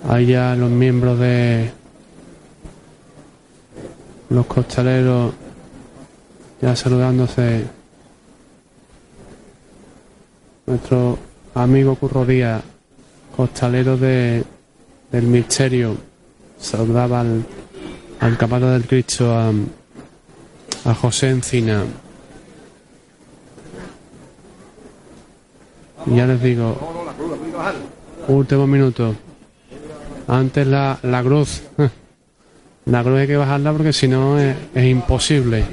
allá 0.08 0.56
los 0.56 0.70
miembros 0.70 1.20
de 1.20 1.72
los 4.30 4.46
costaleros 4.46 5.34
ya 6.62 6.76
saludándose 6.76 7.64
nuestro 10.70 11.18
amigo 11.56 11.96
Curro 11.96 12.26
Díaz, 12.26 12.62
costalero 13.36 13.98
de, 13.98 14.44
del 15.12 15.24
misterio, 15.24 15.98
saludaba 16.60 17.22
al, 17.22 17.44
al 18.20 18.38
del 18.38 18.86
Cristo, 18.86 19.34
a, 19.34 19.52
a 20.86 20.94
José 20.94 21.30
Encina. 21.30 21.84
Ya 26.16 26.26
les 26.26 26.42
digo, 26.42 26.78
último 28.28 28.68
minuto. 28.68 29.16
Antes 30.28 30.68
la, 30.68 31.00
la 31.04 31.24
cruz. 31.24 31.64
La 32.86 33.04
cruz 33.04 33.20
hay 33.20 33.28
que 33.28 33.38
bajarla 33.38 33.72
porque 33.72 33.94
si 33.94 34.08
no 34.08 34.40
es, 34.40 34.56
es 34.74 34.86
imposible. 34.86 35.64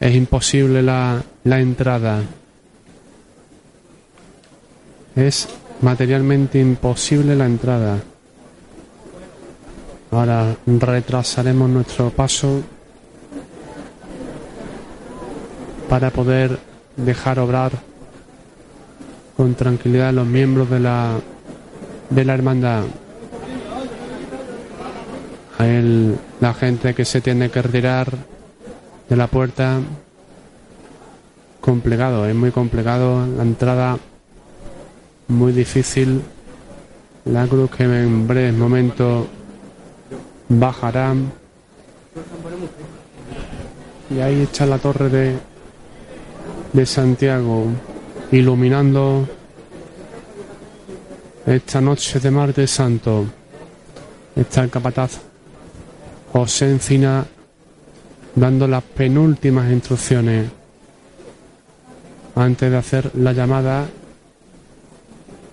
Es 0.00 0.12
imposible 0.12 0.82
la, 0.82 1.22
la 1.44 1.60
entrada. 1.60 2.20
Es 5.14 5.48
materialmente 5.80 6.58
imposible 6.58 7.36
la 7.36 7.46
entrada. 7.46 7.98
Ahora 10.10 10.56
retrasaremos 10.66 11.70
nuestro 11.70 12.10
paso 12.10 12.62
para 15.88 16.10
poder 16.10 16.58
dejar 16.96 17.38
obrar 17.38 17.87
con 19.38 19.54
tranquilidad 19.54 20.12
los 20.12 20.26
miembros 20.26 20.68
de 20.68 20.80
la 20.80 21.12
de 22.10 22.24
la 22.24 22.34
hermandad. 22.34 22.82
Él, 25.60 26.18
la 26.40 26.54
gente 26.54 26.92
que 26.92 27.04
se 27.04 27.20
tiene 27.20 27.48
que 27.48 27.62
retirar 27.62 28.08
de 29.08 29.16
la 29.16 29.28
puerta 29.28 29.78
complicado, 31.60 32.26
es 32.26 32.34
muy 32.34 32.50
complicado 32.50 33.24
la 33.28 33.44
entrada, 33.44 33.96
muy 35.28 35.52
difícil. 35.52 36.20
La 37.24 37.46
cruz 37.46 37.70
que 37.70 37.84
en 37.84 38.26
breves 38.26 38.54
momentos 38.54 39.26
bajará. 40.48 41.14
Y 44.10 44.18
ahí 44.18 44.42
está 44.42 44.66
la 44.66 44.78
torre 44.78 45.08
de, 45.08 45.38
de 46.72 46.86
Santiago, 46.86 47.66
iluminando 48.32 49.26
esta 51.46 51.80
noche 51.80 52.20
de 52.20 52.30
martes 52.30 52.70
santo. 52.70 53.24
Está 54.36 54.64
el 54.64 54.70
capataz 54.70 55.18
José 56.32 56.70
Encina 56.70 57.24
dando 58.34 58.68
las 58.68 58.82
penúltimas 58.82 59.70
instrucciones 59.72 60.48
antes 62.36 62.70
de 62.70 62.76
hacer 62.76 63.10
la 63.16 63.32
llamada 63.32 63.86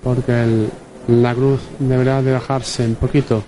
porque 0.04 0.68
la 1.08 1.34
cruz 1.34 1.62
deberá 1.80 2.22
de 2.22 2.34
bajarse 2.34 2.86
un 2.86 2.96
poquito 2.96 3.44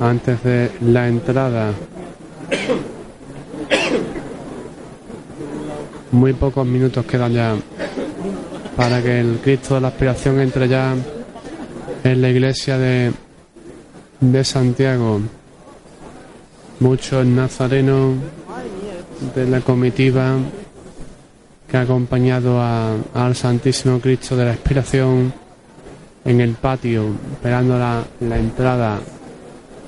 antes 0.00 0.42
de 0.42 0.70
la 0.80 1.06
entrada 1.06 1.72
muy 6.12 6.32
pocos 6.34 6.66
minutos 6.66 7.04
quedan 7.06 7.32
ya 7.32 7.56
para 8.76 9.02
que 9.02 9.20
el 9.20 9.38
Cristo 9.42 9.74
de 9.74 9.80
la 9.82 9.88
Aspiración 9.88 10.40
entre 10.40 10.68
ya 10.68 10.94
en 12.04 12.22
la 12.22 12.28
iglesia 12.30 12.78
de, 12.78 13.12
de 14.20 14.44
Santiago. 14.44 15.20
Muchos 16.80 17.24
nazarenos 17.26 18.16
de 19.34 19.46
la 19.46 19.60
comitiva 19.60 20.34
que 21.70 21.76
ha 21.76 21.82
acompañado 21.82 22.60
a- 22.60 22.96
al 23.14 23.34
Santísimo 23.36 24.00
Cristo 24.00 24.36
de 24.36 24.44
la 24.46 24.52
Expiración 24.54 25.32
en 26.24 26.40
el 26.40 26.52
patio, 26.54 27.06
esperando 27.32 27.78
la, 27.78 28.02
la 28.20 28.38
entrada, 28.38 28.98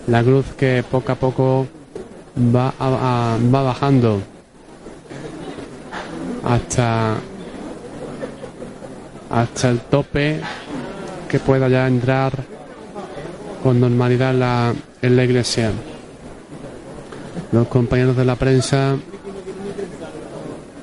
la 0.07 0.23
cruz 0.23 0.47
que 0.57 0.85
poco 0.89 1.13
a 1.13 1.15
poco 1.17 1.67
va, 2.55 2.73
a- 2.79 3.39
va 3.53 3.63
bajando 3.63 4.21
hasta 6.45 7.17
hasta 9.31 9.71
el 9.71 9.81
tope 9.81 10.41
que 11.29 11.41
pueda 11.41 11.69
ya 11.69 11.89
entrar 11.89 12.33
con 13.63 13.81
normalidad 13.81 14.35
la, 14.35 14.73
en 15.03 15.17
la 15.17 15.25
iglesia. 15.25 15.73
Los 17.51 17.67
compañeros 17.69 18.17
de 18.17 18.25
la 18.25 18.37
prensa, 18.37 18.97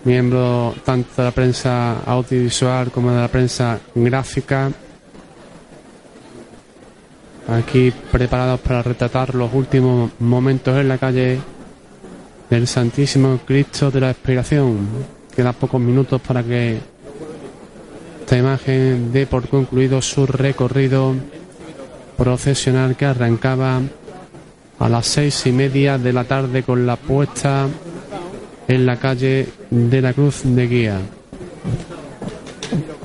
miembros 0.04 0.76
tanto 0.84 1.10
de 1.16 1.24
la 1.24 1.32
prensa 1.32 2.02
audiovisual 2.06 2.92
como 2.92 3.12
de 3.12 3.22
la 3.22 3.28
prensa 3.30 3.80
gráfica, 3.96 4.70
aquí 7.48 7.94
preparados 8.12 8.60
para 8.60 8.82
retratar 8.82 9.34
los 9.36 9.54
últimos 9.54 10.12
momentos 10.20 10.76
en 10.78 10.88
la 10.90 10.98
calle 10.98 11.40
del 12.50 12.68
Santísimo 12.68 13.40
Cristo 13.46 13.92
de 13.92 14.02
la 14.02 14.12
Expiración. 14.12 15.21
Quedan 15.36 15.54
pocos 15.54 15.80
minutos 15.80 16.22
para 16.22 16.44
que 16.44 16.80
esta 18.20 18.38
imagen 18.38 19.12
dé 19.12 19.28
por 19.28 19.48
concluido 19.48 20.02
su 20.02 20.26
recorrido 20.26 21.14
procesional 22.18 22.96
que 22.96 23.06
arrancaba 23.06 23.82
a 24.80 24.90
las 24.90 25.06
seis 25.08 25.46
y 25.46 25.52
media 25.52 25.98
de 25.98 26.14
la 26.14 26.24
tarde 26.24 26.64
con 26.64 26.86
la 26.86 26.96
puesta 26.96 27.68
en 28.68 28.86
la 28.86 28.98
calle 28.98 29.48
de 29.70 30.02
la 30.02 30.14
Cruz 30.14 30.42
de 30.44 30.68
Guía. 30.68 31.00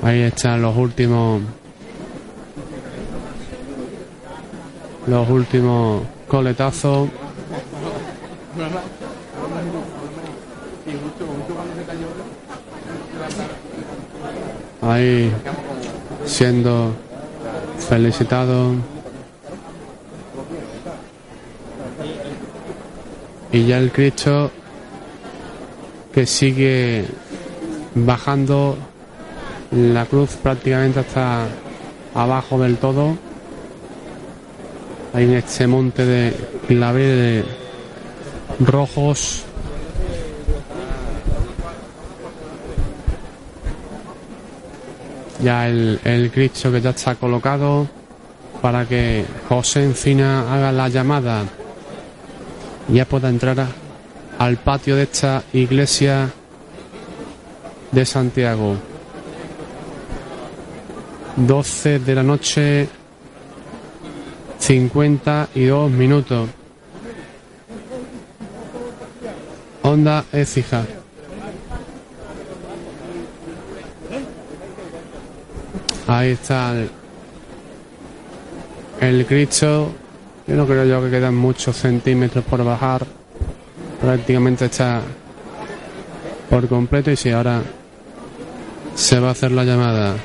Ahí 0.03 0.21
están 0.21 0.61
los 0.61 0.75
últimos 0.77 1.41
los 5.07 5.29
últimos 5.29 6.03
coletazos 6.27 7.09
Ahí 14.87 15.31
siendo 16.25 16.93
felicitado. 17.77 18.71
Y 23.51 23.65
ya 23.65 23.77
el 23.79 23.91
Cristo 23.91 24.49
que 26.13 26.25
sigue 26.25 27.05
bajando 27.95 28.77
la 29.71 30.05
cruz 30.05 30.31
prácticamente 30.41 31.01
hasta 31.01 31.47
abajo 32.13 32.57
del 32.59 32.77
todo. 32.77 33.17
Ahí 35.13 35.25
en 35.25 35.33
este 35.33 35.67
monte 35.67 36.05
de 36.05 36.33
claveles 36.67 37.45
rojos. 38.59 39.46
Ya 45.43 45.67
el, 45.67 45.99
el 46.03 46.31
Cristo 46.31 46.71
que 46.71 46.81
ya 46.81 46.89
está 46.91 47.15
colocado 47.15 47.87
para 48.61 48.85
que 48.85 49.25
José 49.47 49.83
Encina 49.83 50.51
haga 50.51 50.71
la 50.71 50.89
llamada 50.89 51.43
y 52.89 52.93
ya 52.95 53.05
pueda 53.05 53.29
entrar 53.29 53.67
al 54.37 54.57
patio 54.57 54.95
de 54.95 55.03
esta 55.03 55.43
iglesia 55.53 56.29
de 57.91 58.05
Santiago. 58.05 58.77
12 61.35 61.99
de 61.99 62.15
la 62.15 62.23
noche, 62.23 62.89
52 64.59 65.91
minutos. 65.91 66.49
Onda 69.83 70.25
Écija. 70.33 70.96
Ahí 76.17 76.31
está 76.31 76.71
el, 76.71 76.89
el 79.01 79.25
Cristo. 79.27 79.91
Yo 80.47 80.55
no 80.55 80.65
creo 80.65 80.83
yo 80.83 81.03
que 81.03 81.11
quedan 81.11 81.35
muchos 81.35 81.77
centímetros 81.77 82.43
por 82.43 82.63
bajar. 82.63 83.05
Prácticamente 84.01 84.65
está 84.65 85.01
por 86.49 86.67
completo 86.67 87.11
y 87.11 87.15
si 87.15 87.29
ahora 87.29 87.61
se 88.95 89.19
va 89.19 89.27
a 89.27 89.31
hacer 89.33 89.51
la 89.51 89.63
llamada. 89.63 90.15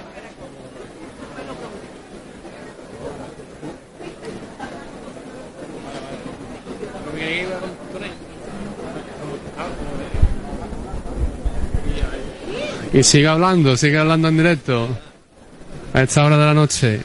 Y 12.95 13.03
sigue 13.03 13.29
hablando, 13.29 13.77
sigue 13.77 13.99
hablando 13.99 14.29
en 14.29 14.37
directo. 14.39 15.12
A 15.95 16.01
esta 16.01 16.25
hora 16.25 16.39
de 16.39 16.47
la 16.47 16.55
noche. 16.55 17.03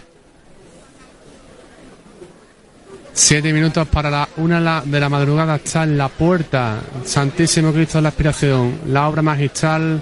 Siete 3.12 3.52
minutos 3.52 3.86
para 3.90 4.10
la 4.10 4.30
una 4.38 4.82
de 4.82 5.00
la 5.00 5.10
madrugada 5.10 5.58
está 5.58 5.84
en 5.84 5.98
la 5.98 6.08
puerta. 6.08 6.80
Santísimo 7.04 7.74
Cristo 7.74 7.98
de 7.98 8.04
la 8.04 8.10
Aspiración. 8.10 8.80
La 8.88 9.10
obra 9.10 9.22
magistral 9.22 10.02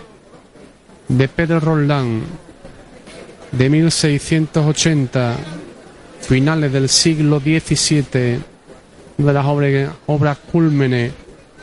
de 1.08 1.28
Pedro 1.28 1.60
Roldán. 1.60 2.22
De 3.52 3.70
1680. 3.72 5.36
Finales 6.22 6.72
del 6.72 6.88
siglo 6.88 7.40
XVII. 7.40 8.40
Una 9.18 9.28
de 9.28 9.34
las 9.34 9.46
obras, 9.48 9.90
obras 10.06 10.38
cúlmenes 10.52 11.12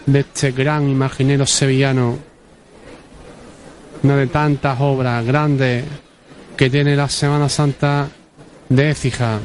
de 0.07 0.21
este 0.21 0.51
gran 0.51 0.89
imaginero 0.89 1.47
sevillano. 1.47 2.19
Una 4.03 4.17
de 4.17 4.27
tantas 4.27 4.81
obras 4.81 5.25
grandes 5.25 5.85
que 6.63 6.71
tiene 6.71 6.95
la 6.95 7.09
Semana 7.09 7.49
Santa 7.49 8.07
de 8.69 8.91
Écija. 8.91 9.41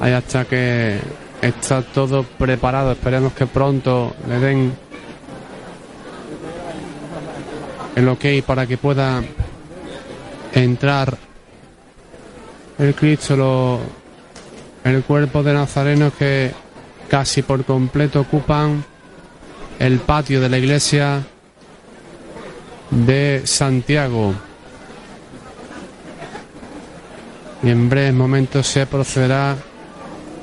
Ahí 0.00 0.12
hasta 0.12 0.44
que 0.44 0.98
está 1.40 1.82
todo 1.82 2.22
preparado. 2.24 2.92
Esperemos 2.92 3.32
que 3.32 3.46
pronto 3.46 4.14
le 4.28 4.38
den 4.38 4.72
el 7.94 8.08
ok 8.08 8.24
para 8.46 8.66
que 8.66 8.76
pueda 8.76 9.22
entrar 10.52 11.16
el 12.78 12.94
Cristo, 12.94 13.36
lo- 13.36 13.78
el 14.84 15.02
cuerpo 15.04 15.42
de 15.42 15.54
nazarenos 15.54 16.12
que 16.12 16.52
casi 17.08 17.40
por 17.40 17.64
completo 17.64 18.20
ocupan 18.20 18.84
el 19.78 19.98
patio 20.00 20.40
de 20.40 20.48
la 20.48 20.58
iglesia 20.58 21.26
de 22.90 23.42
Santiago. 23.44 24.34
Y 27.62 27.70
en 27.70 27.88
breves 27.88 28.14
momentos 28.14 28.66
se 28.66 28.86
procederá 28.86 29.56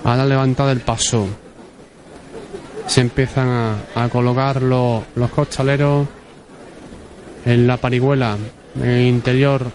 a 0.04 0.16
la 0.16 0.26
levantada 0.26 0.70
del 0.70 0.82
paso. 0.82 1.28
Se 2.88 3.02
empiezan 3.02 3.78
a, 3.96 4.10
colocar 4.10 4.62
los, 4.62 5.04
los 5.16 5.30
costaleros 5.30 6.08
en 7.46 7.66
la 7.66 7.78
parihuela, 7.78 8.38
en 8.76 8.90
el 8.90 9.08
interior 9.08 9.72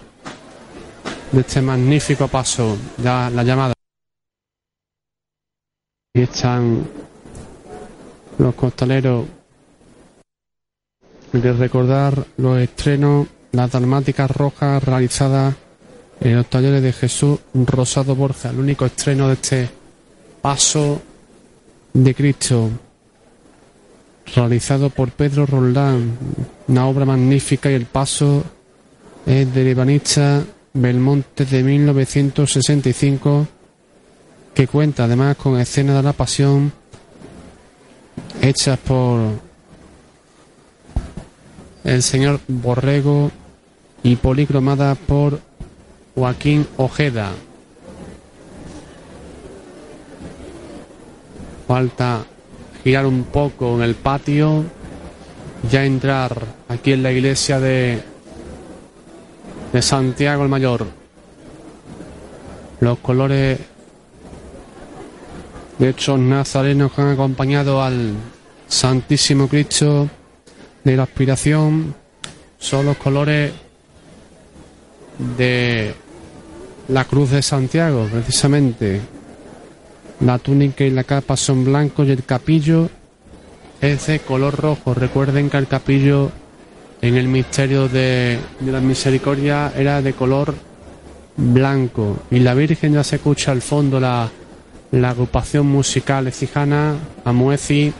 de 1.31 1.41
este 1.41 1.61
magnífico 1.61 2.27
paso, 2.27 2.77
ya 2.97 3.29
la 3.29 3.43
llamada. 3.43 3.73
Y 6.13 6.21
están 6.21 6.87
los 8.37 8.55
costaleros. 8.55 9.38
Que 11.31 11.53
recordar 11.53 12.25
los 12.37 12.57
estrenos, 12.59 13.27
las 13.51 13.71
dramáticas 13.71 14.31
rojas 14.31 14.83
realizadas 14.83 15.53
en 16.19 16.35
los 16.35 16.47
talleres 16.47 16.81
de 16.81 16.91
Jesús 16.91 17.39
Rosado 17.53 18.15
Borja, 18.15 18.49
el 18.49 18.59
único 18.59 18.85
estreno 18.85 19.27
de 19.27 19.33
este 19.35 19.69
paso 20.41 21.01
de 21.93 22.15
Cristo, 22.15 22.69
realizado 24.35 24.89
por 24.89 25.11
Pedro 25.11 25.45
Roldán, 25.45 26.17
una 26.67 26.87
obra 26.87 27.05
magnífica 27.05 27.69
y 27.69 27.75
el 27.75 27.85
paso 27.85 28.43
es 29.25 29.53
del 29.53 29.67
ebanista 29.67 30.43
Belmonte 30.73 31.45
de 31.45 31.63
1965 31.63 33.47
que 34.53 34.67
cuenta 34.67 35.03
además 35.03 35.37
con 35.37 35.59
escenas 35.59 35.95
de 35.95 36.03
la 36.03 36.13
pasión 36.13 36.71
hechas 38.41 38.77
por 38.79 39.48
el 41.83 42.03
señor 42.03 42.39
Borrego 42.47 43.31
y 44.03 44.15
policromadas 44.15 44.97
por 44.97 45.39
Joaquín 46.15 46.67
Ojeda. 46.77 47.31
Falta 51.67 52.25
girar 52.83 53.05
un 53.05 53.23
poco 53.23 53.75
en 53.75 53.83
el 53.83 53.95
patio, 53.95 54.63
ya 55.69 55.85
entrar 55.85 56.45
aquí 56.67 56.93
en 56.93 57.03
la 57.03 57.11
iglesia 57.11 57.59
de, 57.59 58.01
de 59.71 59.81
Santiago 59.81 60.43
el 60.43 60.49
Mayor. 60.49 60.87
Los 62.79 62.97
colores 62.99 63.59
de 65.77 65.89
estos 65.89 66.19
nazarenos 66.19 66.91
que 66.91 67.01
han 67.01 67.09
acompañado 67.09 67.81
al 67.81 68.13
Santísimo 68.67 69.47
Cristo 69.47 70.09
de 70.83 70.95
la 70.95 71.03
aspiración 71.03 71.95
son 72.57 72.85
los 72.85 72.97
colores 72.97 73.51
de 75.37 75.93
la 76.87 77.05
cruz 77.05 77.31
de 77.31 77.41
Santiago, 77.41 78.07
precisamente. 78.11 79.01
La 80.21 80.37
túnica 80.37 80.83
y 80.83 80.89
la 80.89 81.03
capa 81.03 81.37
son 81.37 81.63
blancos 81.63 82.07
y 82.07 82.11
el 82.11 82.25
capillo 82.25 82.89
es 83.79 84.07
de 84.07 84.19
color 84.19 84.55
rojo. 84.59 84.93
Recuerden 84.93 85.49
que 85.49 85.57
el 85.57 85.67
capillo 85.67 86.31
en 87.01 87.15
el 87.15 87.27
misterio 87.27 87.87
de, 87.87 88.39
de 88.59 88.71
la 88.71 88.81
misericordia 88.81 89.71
era 89.75 90.01
de 90.01 90.13
color 90.13 90.53
blanco. 91.37 92.17
Y 92.31 92.39
la 92.39 92.53
Virgen 92.53 92.93
ya 92.93 93.03
se 93.03 93.17
escucha 93.17 93.51
al 93.51 93.61
fondo 93.61 93.99
la, 93.99 94.29
la 94.91 95.09
agrupación 95.11 95.67
musical 95.67 96.27
ecijana, 96.27 96.95
Amuezi, 97.23 97.93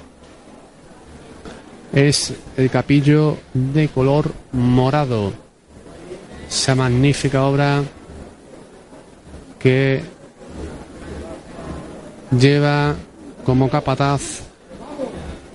es 1.93 2.33
el 2.57 2.69
capillo 2.69 3.37
de 3.53 3.87
color 3.87 4.31
morado. 4.51 5.33
Esa 6.47 6.75
magnífica 6.75 7.43
obra 7.43 7.83
que 9.59 10.01
lleva 12.37 12.95
como 13.45 13.69
capataz 13.69 14.41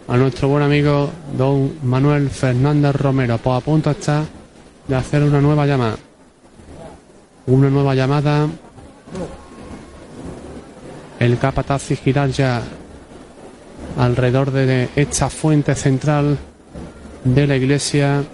a 0.07 0.17
nuestro 0.17 0.49
buen 0.49 0.63
amigo 0.63 1.11
don 1.37 1.79
Manuel 1.83 2.29
Fernández 2.31 2.95
Romero. 2.95 3.39
Pues 3.39 3.57
a 3.57 3.61
punto 3.61 3.91
está 3.91 4.25
de 4.87 4.97
hacer 4.97 5.23
una 5.23 5.41
nueva 5.41 5.67
llamada. 5.67 5.97
Una 7.47 7.71
nueva 7.71 7.95
llamada 7.95 8.49
el 11.19 11.39
capataz 11.39 11.91
y 11.91 11.97
girar 11.97 12.31
ya 12.31 12.63
alrededor 13.99 14.51
de 14.51 14.89
esta 14.97 15.31
fuente 15.31 15.75
central 15.75 16.39
de 17.25 17.47
la 17.47 17.57
iglesia 17.57 18.25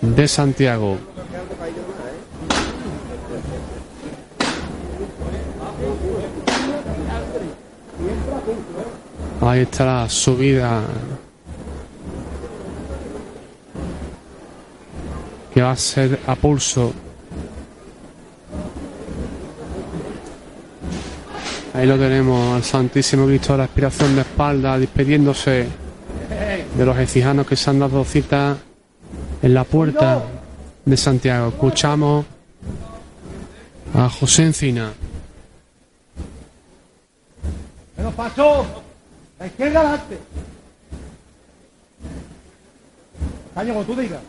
de 0.00 0.28
Santiago. 0.28 0.98
Ahí 9.40 9.60
está 9.60 9.84
la 9.84 10.08
subida 10.08 10.82
que 15.52 15.62
va 15.62 15.72
a 15.72 15.76
ser 15.76 16.18
a 16.26 16.34
pulso. 16.34 17.03
Ahí 21.74 21.86
lo 21.88 21.98
tenemos, 21.98 22.54
al 22.54 22.62
Santísimo 22.62 23.26
Cristo 23.26 23.54
de 23.54 23.58
la 23.58 23.64
Aspiración 23.64 24.14
de 24.14 24.20
espalda, 24.20 24.78
despidiéndose 24.78 25.66
de 26.76 26.84
los 26.84 26.96
exijanos 26.98 27.48
que 27.48 27.56
se 27.56 27.68
han 27.68 27.80
dado 27.80 28.04
cita 28.04 28.56
en 29.42 29.54
la 29.54 29.64
puerta 29.64 30.22
de 30.84 30.96
Santiago. 30.96 31.48
Escuchamos 31.48 32.26
a 33.92 34.08
José 34.08 34.44
Encina. 34.44 34.92
Menos 37.96 38.14
paso. 38.14 38.66
La 39.40 39.46
izquierda 39.48 39.80
adelante. 39.80 40.18
Caño, 43.52 43.74
como 43.74 43.84
tú 43.84 43.96
digas. 43.96 44.20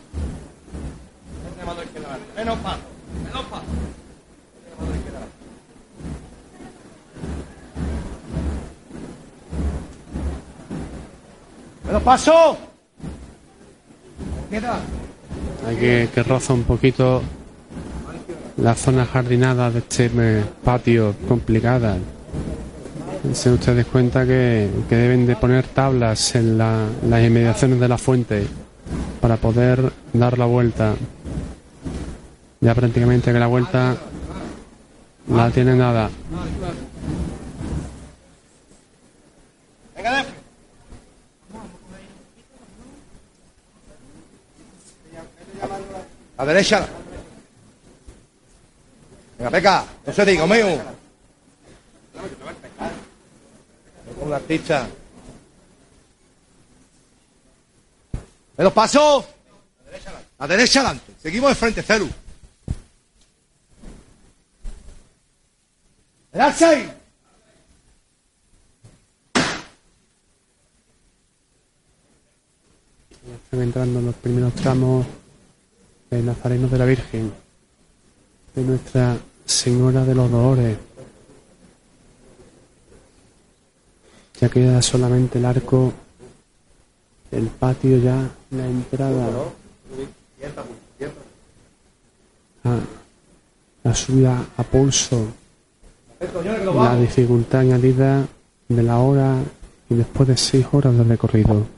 Menos 2.36 2.58
paso. 2.58 2.80
Menos 3.24 3.44
paso. 3.44 3.62
Menos 4.64 5.06
paso. 5.06 5.35
Izquierda. 14.44 14.78
Hay 15.66 15.76
que, 15.76 16.08
que 16.14 16.22
roza 16.22 16.52
un 16.52 16.62
poquito 16.64 17.22
la 18.58 18.74
zona 18.74 19.04
jardinada 19.04 19.70
de 19.70 19.80
este 19.80 20.10
eh, 20.18 20.44
patio 20.64 21.14
complicada. 21.28 21.96
Se 23.32 23.50
ustedes 23.50 23.86
cuenta 23.86 24.24
que, 24.24 24.68
que 24.88 24.94
deben 24.96 25.26
de 25.26 25.34
poner 25.36 25.66
tablas 25.66 26.34
en 26.36 26.58
la- 26.58 26.86
las 27.08 27.24
inmediaciones 27.24 27.80
de 27.80 27.88
la 27.88 27.98
fuente 27.98 28.46
para 29.20 29.36
poder 29.36 29.92
dar 30.12 30.38
la 30.38 30.44
vuelta. 30.46 30.94
Ya 32.60 32.74
prácticamente 32.74 33.32
que 33.32 33.38
la 33.38 33.48
vuelta 33.48 33.96
la 35.28 35.50
tiene 35.50 35.74
nada. 35.74 36.08
Venga, 39.96 40.24
A 46.38 46.44
derecha. 46.44 46.86
Venga, 49.38 49.50
peca. 49.50 49.84
No 50.06 50.12
se 50.12 50.24
diga, 50.24 50.46
mío. 50.46 50.82
La 54.28 54.36
artista. 54.36 54.88
¡Me 58.56 58.64
los 58.64 58.72
paso! 58.72 59.24
A 60.38 60.46
derecha 60.46 60.80
adelante. 60.80 61.12
Seguimos 61.22 61.50
de 61.50 61.54
frente, 61.54 61.82
Celu. 61.82 62.08
¡Derecha 66.32 66.70
ahí! 66.70 66.92
Están 73.44 73.62
entrando 73.62 74.00
los 74.00 74.14
primeros 74.16 74.54
tramos 74.54 75.06
de 76.22 76.68
de 76.68 76.78
la 76.78 76.84
Virgen, 76.84 77.32
de 78.54 78.62
Nuestra 78.62 79.18
Señora 79.44 80.04
de 80.04 80.14
los 80.14 80.30
Dolores. 80.30 80.78
Ya 84.40 84.48
queda 84.48 84.80
solamente 84.82 85.38
el 85.38 85.44
arco, 85.44 85.92
el 87.30 87.46
patio 87.46 87.98
ya, 87.98 88.30
la 88.50 88.66
entrada. 88.66 89.28
La 93.84 93.94
subida 93.94 94.44
a 94.56 94.62
pulso, 94.64 95.26
la 96.74 96.96
dificultad 96.96 97.60
añadida 97.60 98.26
de 98.68 98.82
la 98.82 98.98
hora 98.98 99.36
y 99.88 99.94
después 99.94 100.28
de 100.28 100.36
seis 100.36 100.66
horas 100.72 100.96
de 100.96 101.04
recorrido. 101.04 101.75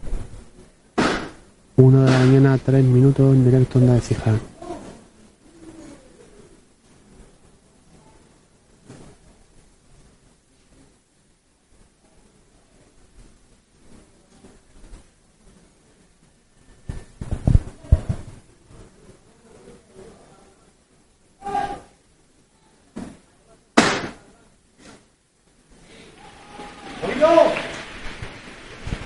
Una 1.80 2.04
de 2.04 2.10
la 2.10 2.18
mañana, 2.18 2.58
tres 2.58 2.82
minutos 2.82 3.32
en 3.36 3.44
directo 3.44 3.78
en 3.78 3.86
la 3.86 3.94
de 3.94 4.00
Cija. 4.00 4.34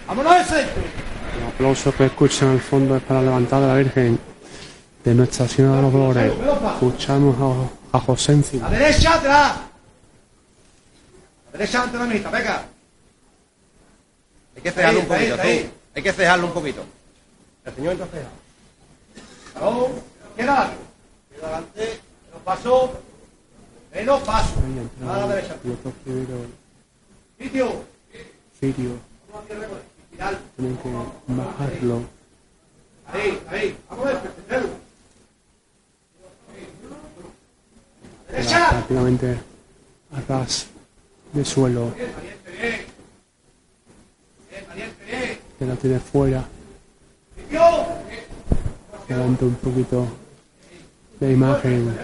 ¡Vámonos! 0.08 0.50
El 0.52 1.01
aplauso 1.52 1.94
que 1.94 2.06
escuchan 2.06 2.50
al 2.50 2.60
fondo 2.60 2.96
es 2.96 3.02
para 3.02 3.20
levantar 3.22 3.62
a 3.62 3.68
la 3.68 3.74
Virgen 3.74 4.18
de 5.04 5.14
Nuestra 5.14 5.46
Señora 5.46 5.76
de 5.76 5.82
los 5.82 5.92
Dolores. 5.92 6.32
Escuchamos 6.74 7.36
a, 7.92 7.96
a 7.98 8.00
José 8.00 8.32
Encina. 8.32 8.66
¡A 8.66 8.70
derecha 8.70 9.14
atrás! 9.14 9.52
¡A 11.48 11.52
derecha 11.52 11.82
ante 11.82 11.98
la 11.98 12.04
mitad, 12.04 12.32
venga! 12.32 12.64
Hay 14.56 14.62
que 14.62 14.70
cejarlo 14.70 15.00
un 15.00 15.06
poquito, 15.06 15.34
ahí, 15.34 15.38
tú. 15.38 15.42
ahí. 15.42 15.70
Hay 15.94 16.02
que 16.02 16.12
cejarlo 16.12 16.46
un 16.46 16.52
poquito. 16.52 16.84
El 17.64 17.74
señor 17.74 17.92
entonces. 17.92 18.20
Vamos, 19.60 19.90
izquierda 20.30 20.52
adelante. 20.52 20.76
Izquierda 21.30 21.48
adelante, 21.48 22.00
menos 22.26 22.42
paso. 22.44 23.00
Menos 23.94 24.22
paso. 24.22 24.54
A 25.06 25.16
la 25.18 25.26
derecha. 25.26 25.56
Sitio. 27.38 27.72
Vamos 29.30 29.46
Final. 29.48 29.91
Tienen 30.56 30.76
que 30.76 30.88
bajarlo. 31.28 32.02
Ahí, 33.06 33.42
ahí. 33.48 33.76
Vamos 33.90 34.06
a 34.06 34.22
Derecha. 38.30 38.70
prácticamente 38.70 39.38
a 40.12 40.20
ras 40.28 40.66
de 41.32 41.44
suelo. 41.44 41.92
Que 45.58 45.66
la 45.66 45.76
tiene 45.76 45.98
fuera. 45.98 46.44
Levanta 49.08 49.44
un 49.44 49.54
poquito 49.56 50.06
la 51.20 51.30
imagen 51.30 51.94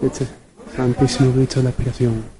de 0.00 0.06
este 0.06 0.26
Santísimo 0.74 1.32
Cristo 1.32 1.60
de 1.60 1.64
la 1.64 1.70
Expiración. 1.70 2.35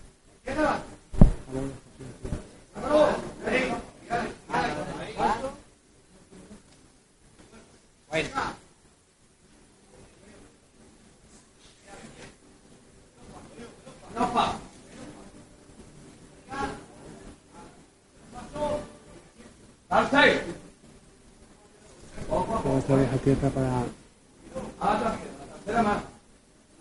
Otra 22.29 22.97
vez 22.97 23.13
a 23.13 23.17
tierra 23.19 23.51
para, 23.51 23.85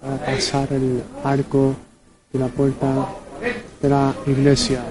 para 0.02 0.26
pasar 0.26 0.72
el 0.74 1.04
arco 1.24 1.76
de 2.32 2.40
la 2.40 2.48
puerta 2.48 3.08
de 3.82 3.90
la 3.90 4.16
iglesia. 4.26 4.84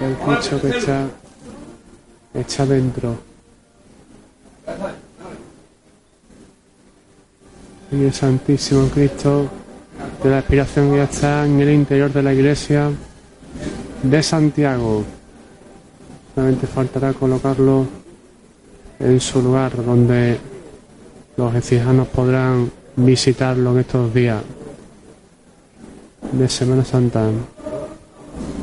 El 0.00 0.16
Cristo 0.16 0.60
que 0.60 0.68
está, 0.68 1.08
está 2.34 2.66
dentro. 2.66 3.27
El 7.90 8.12
Santísimo 8.12 8.88
Cristo 8.88 9.48
de 10.22 10.30
la 10.30 10.40
Expiración 10.40 10.90
que 10.90 10.96
ya 10.98 11.04
está 11.04 11.46
en 11.46 11.60
el 11.60 11.70
interior 11.70 12.12
de 12.12 12.22
la 12.22 12.34
iglesia 12.34 12.90
de 14.02 14.22
Santiago. 14.22 15.04
Solamente 16.34 16.66
faltará 16.66 17.14
colocarlo 17.14 17.86
en 19.00 19.20
su 19.20 19.40
lugar 19.40 19.82
donde 19.82 20.38
los 21.36 21.54
ecijanos 21.54 22.08
podrán 22.08 22.70
visitarlo 22.96 23.72
en 23.72 23.78
estos 23.78 24.12
días 24.12 24.42
de 26.32 26.48
Semana 26.48 26.84
Santa 26.84 27.30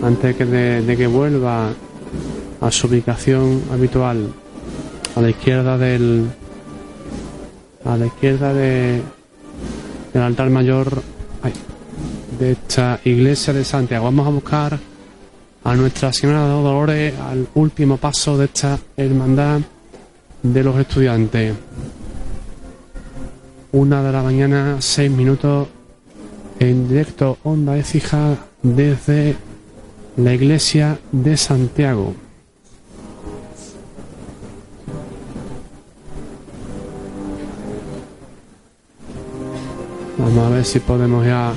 antes 0.04 0.38
de 0.38 0.96
que 0.98 1.08
vuelva 1.08 1.72
a 2.62 2.72
su 2.72 2.88
ubicación 2.88 3.64
habitual 3.72 4.45
a 5.16 5.22
la 5.22 5.30
izquierda 5.30 5.78
del 5.78 6.28
a 7.84 7.98
la 7.98 8.06
izquierda 8.06 8.54
de 8.54 9.02
del 10.14 10.22
altar 10.22 10.50
mayor 10.50 11.02
ay, 11.42 11.54
de 12.40 12.52
esta 12.52 13.00
iglesia 13.04 13.54
de 13.54 13.64
Santiago 13.64 14.06
vamos 14.06 14.28
a 14.28 14.32
buscar 14.32 14.80
a 15.64 15.76
Nuestra 15.76 16.14
Señora 16.14 16.44
de 16.44 16.50
Dolores 16.50 17.14
al 17.20 17.48
último 17.56 17.98
paso 17.98 18.38
de 18.38 18.46
esta 18.46 18.78
hermandad 18.98 19.62
de 20.44 20.64
los 20.64 20.78
estudiantes 20.78 21.56
una 23.72 24.02
de 24.02 24.12
la 24.12 24.24
mañana 24.24 24.78
seis 24.80 25.12
minutos 25.12 25.68
en 26.60 26.88
directo 26.88 27.38
Onda 27.44 27.78
Écija 27.78 28.38
desde 28.64 29.36
la 30.18 30.34
iglesia 30.34 30.98
de 31.12 31.36
Santiago. 31.36 32.16
Vamos 40.36 40.52
a 40.52 40.56
ver 40.56 40.66
si 40.66 40.80
podemos 40.82 41.26
ya 41.26 41.54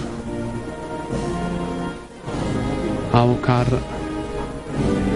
a 3.13 3.23
buscar 3.25 3.67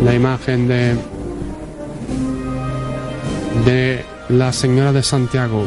la 0.04 0.14
imagen 0.14 0.66
de 0.66 0.96
de 3.64 4.04
la 4.30 4.52
señora 4.52 4.92
de 4.92 5.04
Santiago. 5.04 5.64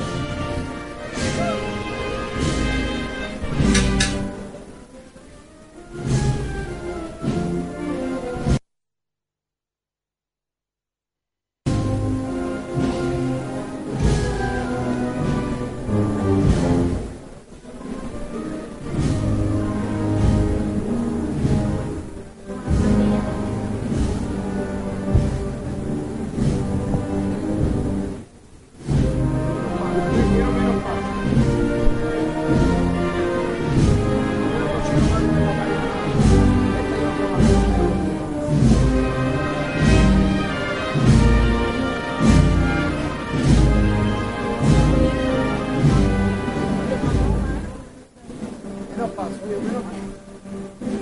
Ahí 48.97 49.01
están 49.03 49.27
los 49.73 50.94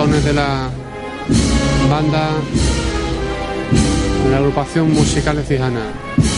sones 0.00 0.24
de 0.24 0.32
la 0.32 0.70
banda 1.90 2.30
de 4.24 4.30
la 4.30 4.38
agrupación 4.38 4.90
musical 4.94 5.36
ecijana. 5.38 5.92
Ahí 6.16 6.29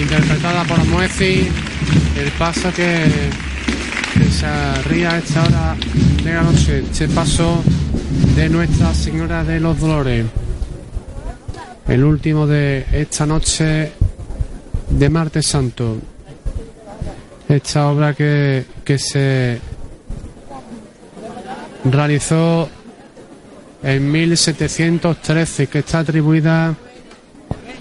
interpretada 0.00 0.64
por 0.64 0.82
Moezi, 0.86 1.46
el 2.16 2.30
paso 2.38 2.72
que, 2.72 3.04
que 4.14 4.24
se 4.30 4.82
ría 4.84 5.10
a 5.10 5.18
esta 5.18 5.42
hora 5.42 5.76
de 6.24 6.32
la 6.32 6.42
noche, 6.42 6.78
este 6.90 7.08
paso 7.08 7.62
de 8.34 8.48
Nuestra 8.48 8.94
Señora 8.94 9.44
de 9.44 9.60
los 9.60 9.78
Dolores, 9.78 10.24
el 11.88 12.04
último 12.04 12.46
de 12.46 12.86
esta 12.90 13.26
noche 13.26 13.92
de 14.88 15.10
Martes 15.10 15.46
Santo. 15.46 15.98
Esta 17.50 17.88
obra 17.88 18.14
que, 18.14 18.64
que 18.82 18.98
se 18.98 19.58
realizó 21.84 22.68
en 23.82 24.10
1713, 24.10 25.66
que 25.66 25.80
está 25.80 25.98
atribuida 25.98 26.74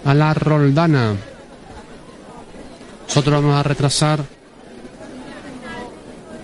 a 0.07 0.13
la 0.13 0.33
Roldana. 0.33 1.15
Nosotros 3.07 3.43
vamos 3.43 3.59
a 3.59 3.63
retrasar 3.63 4.23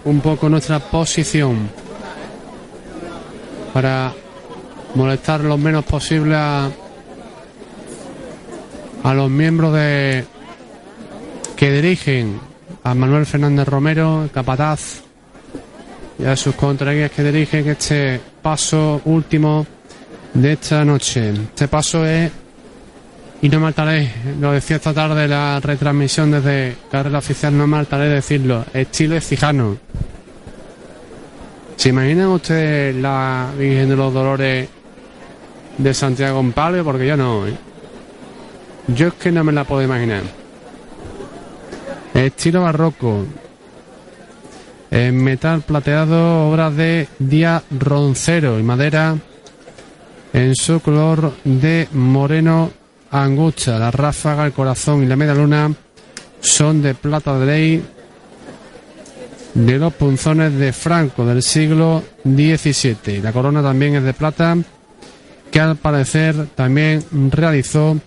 un 0.03 0.19
poco 0.19 0.49
nuestra 0.49 0.79
posición 0.79 1.69
para 3.73 4.11
molestar 4.95 5.45
lo 5.45 5.57
menos 5.57 5.85
posible 5.85 6.35
a, 6.35 6.69
a 9.03 9.13
los 9.13 9.29
miembros 9.29 9.73
de 9.73 10.25
que 11.55 11.71
dirigen 11.71 12.41
a 12.83 12.93
Manuel 12.93 13.25
Fernández 13.25 13.65
Romero, 13.65 14.29
capataz, 14.33 15.03
y 16.19 16.25
a 16.25 16.35
sus 16.35 16.53
contraguías 16.55 17.11
que 17.11 17.23
dirigen 17.23 17.69
este 17.69 18.19
paso 18.41 19.01
último 19.05 19.65
de 20.33 20.51
esta 20.51 20.83
noche. 20.83 21.29
Este 21.29 21.69
paso 21.69 22.05
es 22.05 22.42
Y 23.43 23.49
no 23.49 23.59
me 23.59 23.73
lo 24.39 24.53
decía 24.53 24.77
esta 24.77 24.93
tarde 24.93 25.27
la 25.27 25.59
retransmisión 25.59 26.31
desde 26.31 26.77
carrera 26.89 27.17
oficial, 27.17 27.57
no 27.57 27.67
me 27.67 27.75
hartaré 27.75 28.05
de 28.05 28.15
decirlo, 28.15 28.63
estilo 28.73 29.19
Cijano. 29.19 29.75
¿Se 31.75 31.89
imaginan 31.89 32.27
ustedes 32.27 32.95
la 32.95 33.49
Virgen 33.57 33.89
de 33.89 33.95
los 33.97 34.13
Dolores 34.13 34.69
de 35.77 35.93
Santiago 35.93 36.39
en 36.39 36.53
palio? 36.53 36.85
Porque 36.85 37.05
yo 37.05 37.17
no, 37.17 37.45
¿eh? 37.45 37.53
Yo 38.87 39.09
es 39.09 39.13
que 39.15 39.29
no 39.29 39.43
me 39.43 39.51
la 39.51 39.65
puedo 39.65 39.81
imaginar. 39.81 40.23
Estilo 42.13 42.61
barroco. 42.61 43.25
En 44.89 45.21
metal 45.21 45.63
plateado, 45.63 46.49
obras 46.49 46.77
de 46.77 47.09
Díaz 47.19 47.63
Roncero 47.77 48.57
y 48.57 48.63
madera 48.63 49.17
en 50.31 50.55
su 50.55 50.79
color 50.79 51.33
de 51.43 51.89
moreno 51.91 52.71
angustia. 53.13 53.77
La 53.77 53.91
ráfaga, 53.91 54.45
el 54.45 54.53
corazón 54.53 55.03
y 55.03 55.05
la 55.05 55.15
media 55.15 55.35
luna 55.35 55.71
son 56.41 56.81
de 56.81 56.93
plata 56.95 57.37
de 57.39 57.45
ley 57.45 57.85
de 59.53 59.77
los 59.77 59.93
punzones 59.93 60.57
de 60.57 60.73
Franco 60.73 61.25
del 61.25 61.43
siglo 61.43 62.03
XVII. 62.23 63.21
La 63.21 63.31
corona 63.31 63.61
también 63.61 63.95
es 63.95 64.03
de 64.03 64.13
plata, 64.13 64.57
que 65.51 65.59
al 65.59 65.75
parecer 65.75 66.47
también 66.55 67.05
realizó 67.31 67.99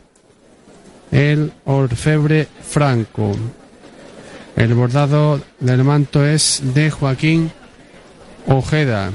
el 1.12 1.52
orfebre 1.64 2.48
Franco. 2.62 3.32
El 4.56 4.74
bordado 4.74 5.40
del 5.60 5.84
manto 5.84 6.26
es 6.26 6.60
de 6.74 6.90
Joaquín 6.90 7.52
Ojeda. 8.48 9.12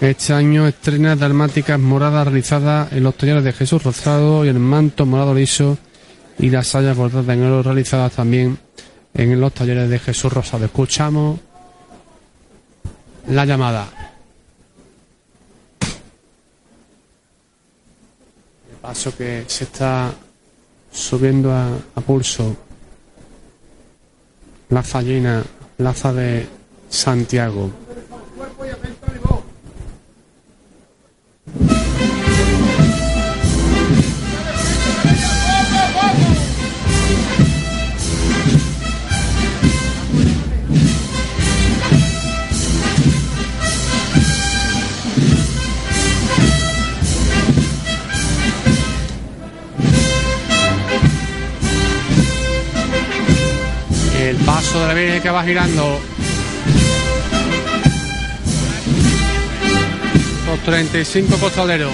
Este 0.00 0.32
año 0.32 0.68
estrena 0.68 1.16
dalmáticas 1.16 1.76
moradas 1.76 2.28
realizadas 2.28 2.92
en 2.92 3.02
los 3.02 3.16
talleres 3.16 3.42
de 3.42 3.52
Jesús 3.52 3.82
Rosado 3.82 4.44
y 4.44 4.48
el 4.48 4.60
manto 4.60 5.04
morado 5.06 5.34
liso 5.34 5.76
y 6.38 6.50
las 6.50 6.68
sayas 6.68 6.96
bordadas 6.96 7.28
en 7.30 7.42
oro 7.42 7.64
realizadas 7.64 8.12
también 8.12 8.56
en 9.12 9.40
los 9.40 9.52
talleres 9.52 9.90
de 9.90 9.98
Jesús 9.98 10.32
Rosado. 10.32 10.66
Escuchamos 10.66 11.40
la 13.26 13.44
llamada. 13.44 13.88
Paso 18.80 19.16
que 19.16 19.46
se 19.48 19.64
está 19.64 20.12
subiendo 20.92 21.50
a, 21.50 21.70
a 21.96 22.00
pulso. 22.00 22.56
Plaza 24.68 25.02
llena, 25.02 25.42
plaza 25.76 26.12
de 26.12 26.46
Santiago. 26.88 27.68
Paso 54.58 54.80
de 54.80 54.88
la 54.88 54.94
Virgen 54.94 55.22
que 55.22 55.30
va 55.30 55.44
girando. 55.44 56.00
Los 60.46 60.58
35 60.64 61.36
costaleros 61.36 61.92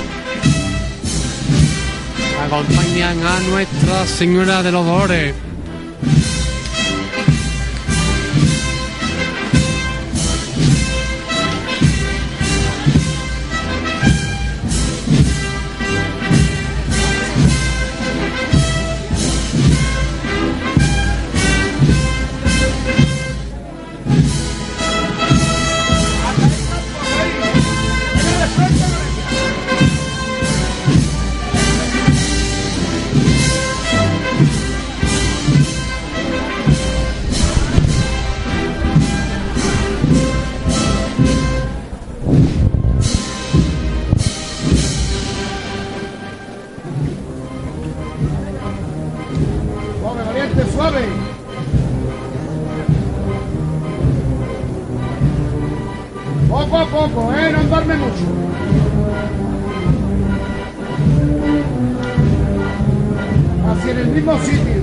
acompañan 2.43 3.19
a 3.23 3.41
Nuestra 3.41 4.07
Señora 4.07 4.62
de 4.62 4.73
los 4.73 4.87
Dolores. 4.87 5.35
Mismo 64.25 64.39
sitio. 64.39 64.83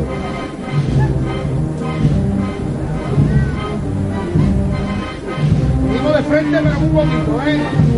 Digo 5.92 6.10
de 6.12 6.24
frente, 6.24 6.60
pero 6.62 6.80
un 6.80 6.92
poquito, 6.92 7.42
¿eh? 7.48 7.91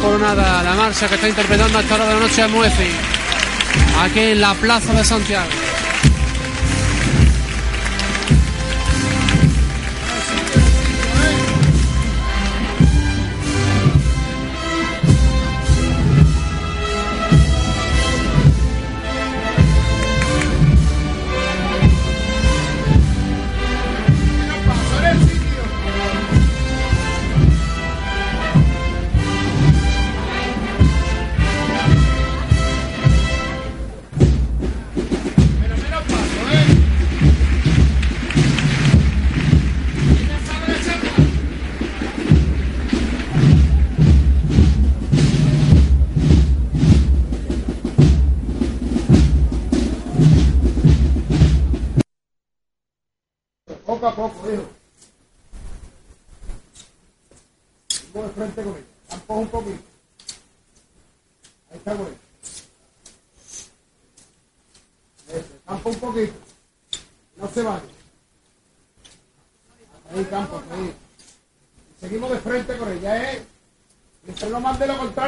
Coronada, 0.00 0.62
la 0.62 0.74
marcha 0.74 1.08
que 1.08 1.16
está 1.16 1.28
interpretando 1.28 1.78
a 1.78 1.80
esta 1.80 1.94
hora 1.94 2.06
de 2.06 2.14
la 2.14 2.20
noche 2.20 2.42
a 2.42 2.48
Mueci, 2.48 2.90
aquí 4.00 4.20
en 4.20 4.40
la 4.40 4.54
plaza 4.54 4.92
de 4.92 5.04
Santiago. 5.04 5.67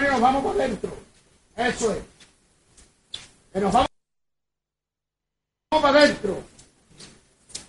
Contrario, 0.00 0.12
nos 0.12 0.20
vamos 0.20 0.44
para 0.44 0.64
adentro. 0.64 0.90
Eso 1.56 1.92
es. 1.92 1.98
Que 3.52 3.60
nos 3.60 3.72
vamos 3.72 3.88
para 5.70 6.00
adentro. 6.00 6.42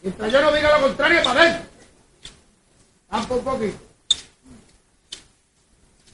Mientras 0.02 0.32
yo 0.32 0.42
no 0.42 0.54
diga 0.54 0.78
lo 0.78 0.88
contrario, 0.88 1.24
para 1.24 1.42
adentro. 1.42 1.70
Campo 3.10 3.36
un 3.36 3.44
poquito. 3.44 3.78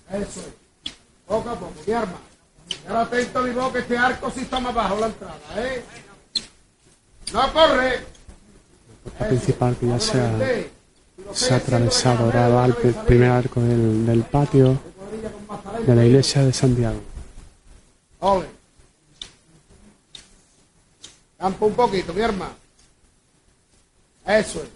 Eso 0.10 0.40
es. 0.40 0.92
Poco 1.28 1.50
a 1.50 1.60
poco, 1.60 1.74
mi 1.86 1.94
arma. 1.94 2.20
Ahora 2.88 3.02
atento, 3.02 3.42
mi 3.44 3.52
boca, 3.52 3.80
este 3.80 3.98
arco 3.98 4.32
sí 4.32 4.42
está 4.42 4.60
más 4.60 4.74
bajo 4.74 5.00
la 5.00 5.08
entrada, 5.08 5.40
¿eh? 5.58 5.84
No 7.34 7.54
corre. 7.54 8.06
La 9.20 9.28
principal 9.28 9.78
que 9.78 9.88
ya 9.88 10.00
se 10.00 10.20
ha, 10.20 11.34
se 11.34 11.54
ha 11.54 11.58
atravesado. 11.58 12.26
Ahora 12.26 12.48
va 12.50 12.68
primer 13.06 13.30
arco 13.30 13.62
del, 13.62 14.06
del 14.06 14.24
patio 14.24 14.80
de 15.86 15.96
la 15.96 16.06
iglesia 16.06 16.44
de 16.44 16.54
Santiago. 16.54 17.02
Ole. 18.20 18.48
Campo 21.38 21.66
un 21.68 21.74
poquito, 21.74 22.14
mi 22.14 22.22
hermano. 22.22 22.56
Eso 24.26 24.64
es. 24.64 24.70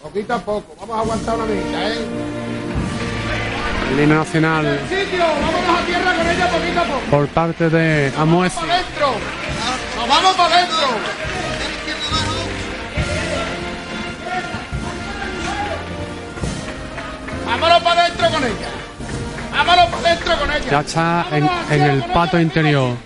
Poquito 0.00 0.34
a 0.34 0.38
poco. 0.38 0.74
Vamos 0.80 0.96
a 0.96 1.00
aguantar 1.00 1.34
una 1.36 1.46
mitad, 1.46 1.92
¿eh? 1.92 2.06
El 3.90 4.00
himno 4.00 4.16
nacional 4.16 4.80
Sitio, 4.86 5.24
vámonos 5.24 5.80
a 5.82 5.86
tierra 5.86 6.14
con 6.14 6.28
ella 6.28 6.50
poquito 6.50 6.80
a 6.80 6.84
poco. 6.84 7.00
por 7.10 7.28
parte 7.28 7.70
de 7.70 8.12
Amuez. 8.18 8.52
¡Para 8.52 8.74
adentro! 8.74 9.14
¡Nos 9.96 10.08
vamos 10.08 10.36
para 10.36 10.54
adentro! 10.54 10.88
¡Vámonos 17.46 17.82
para 17.82 18.04
adentro 18.04 18.30
con 18.30 18.44
ella! 18.44 18.87
Ya 20.70 20.80
está 20.80 21.26
en, 21.32 21.48
en 21.70 21.82
el 21.82 22.04
patio 22.04 22.40
interior. 22.40 22.96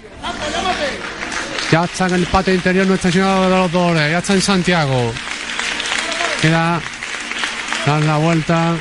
Ya 1.70 1.84
está 1.84 2.06
en 2.06 2.14
el 2.14 2.26
patio 2.26 2.54
interior 2.54 2.86
Nuestra 2.86 3.10
Señora 3.10 3.40
de 3.42 3.50
los 3.50 3.72
Dolores. 3.72 4.10
Ya 4.10 4.18
está 4.18 4.34
en 4.34 4.42
Santiago. 4.42 5.12
Queda 6.40 6.80
dar 7.86 8.02
la 8.02 8.18
vuelta. 8.18 8.74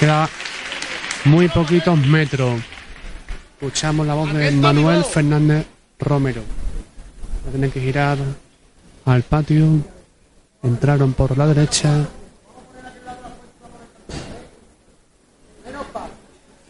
Queda 0.00 0.28
muy 1.24 1.48
poquitos 1.48 1.98
metros. 1.98 2.60
Escuchamos 3.60 4.06
la 4.06 4.14
voz 4.14 4.32
de 4.32 4.50
Manuel 4.50 5.04
Fernández 5.04 5.66
Romero. 5.98 6.42
Va 7.44 7.50
a 7.50 7.52
tener 7.52 7.70
que 7.70 7.80
girar 7.80 8.18
al 9.04 9.22
patio. 9.22 9.66
Entraron 10.62 11.12
por 11.12 11.36
la 11.36 11.46
derecha. 11.46 12.06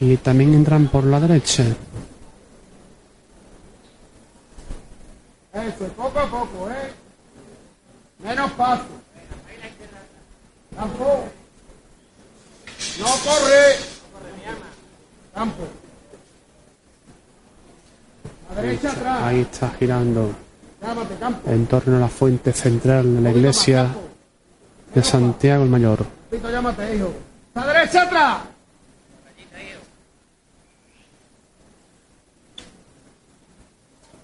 Y 0.01 0.17
también 0.19 0.55
entran 0.55 0.89
por 0.89 1.05
la 1.05 1.21
derecha. 1.21 1.65
Eso, 5.53 5.87
poco 5.97 6.19
a 6.19 6.27
poco, 6.29 6.71
¿eh? 6.71 6.93
Menos 8.25 8.51
paso. 8.53 8.85
Campo. 10.77 11.25
No 12.99 13.07
corre. 13.07 13.77
Campo. 15.35 15.63
A 18.51 18.61
derecha 18.61 18.91
atrás. 18.91 19.23
Ahí 19.23 19.41
está 19.41 19.71
girando 19.79 20.35
en 21.47 21.67
torno 21.67 21.97
a 21.97 22.01
la 22.01 22.09
fuente 22.09 22.53
central 22.53 23.17
de 23.17 23.21
la 23.21 23.31
iglesia 23.31 23.89
de 24.95 25.03
Santiago 25.03 25.65
el 25.65 25.71
Mayor. 25.71 26.05
Llámate, 26.31 26.97
hijo. 26.97 27.13
A 27.55 27.67
derecha 27.67 28.03
atrás. 28.03 28.37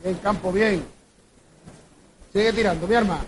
Bien, 0.03 0.15
campo, 0.17 0.51
bien. 0.53 0.85
Sigue 2.33 2.53
tirando, 2.53 2.87
mi 2.87 2.95
arma. 2.95 3.19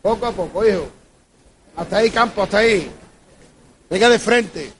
Poco 0.00 0.26
a 0.26 0.32
poco, 0.32 0.66
hijo. 0.66 0.86
Hasta 1.76 1.96
ahí, 1.98 2.10
campo, 2.10 2.42
hasta 2.42 2.58
ahí. 2.58 2.90
Venga 3.90 4.08
de 4.08 4.18
frente. 4.18 4.72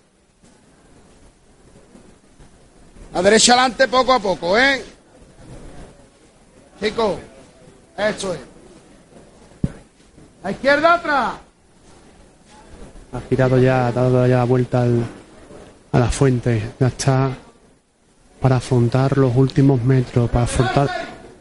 A 3.12 3.22
derecha 3.22 3.52
adelante, 3.52 3.88
poco 3.88 4.12
a 4.12 4.20
poco, 4.20 4.58
¿eh? 4.58 4.82
Chico, 6.80 7.18
eso 7.96 8.34
es. 8.34 8.40
A 10.42 10.50
izquierda 10.50 10.94
atrás. 10.94 11.34
Ha 13.12 13.20
girado 13.28 13.58
ya, 13.58 13.86
ha 13.86 13.92
dado 13.92 14.26
ya 14.26 14.38
la 14.38 14.44
vuelta 14.44 14.84
a 15.92 15.98
la 15.98 16.10
fuente. 16.10 16.72
Ya 16.80 16.88
está 16.88 17.30
para 18.44 18.56
afrontar 18.56 19.16
los 19.16 19.34
últimos 19.34 19.82
metros, 19.82 20.28
para 20.28 20.44
afrontar 20.44 20.90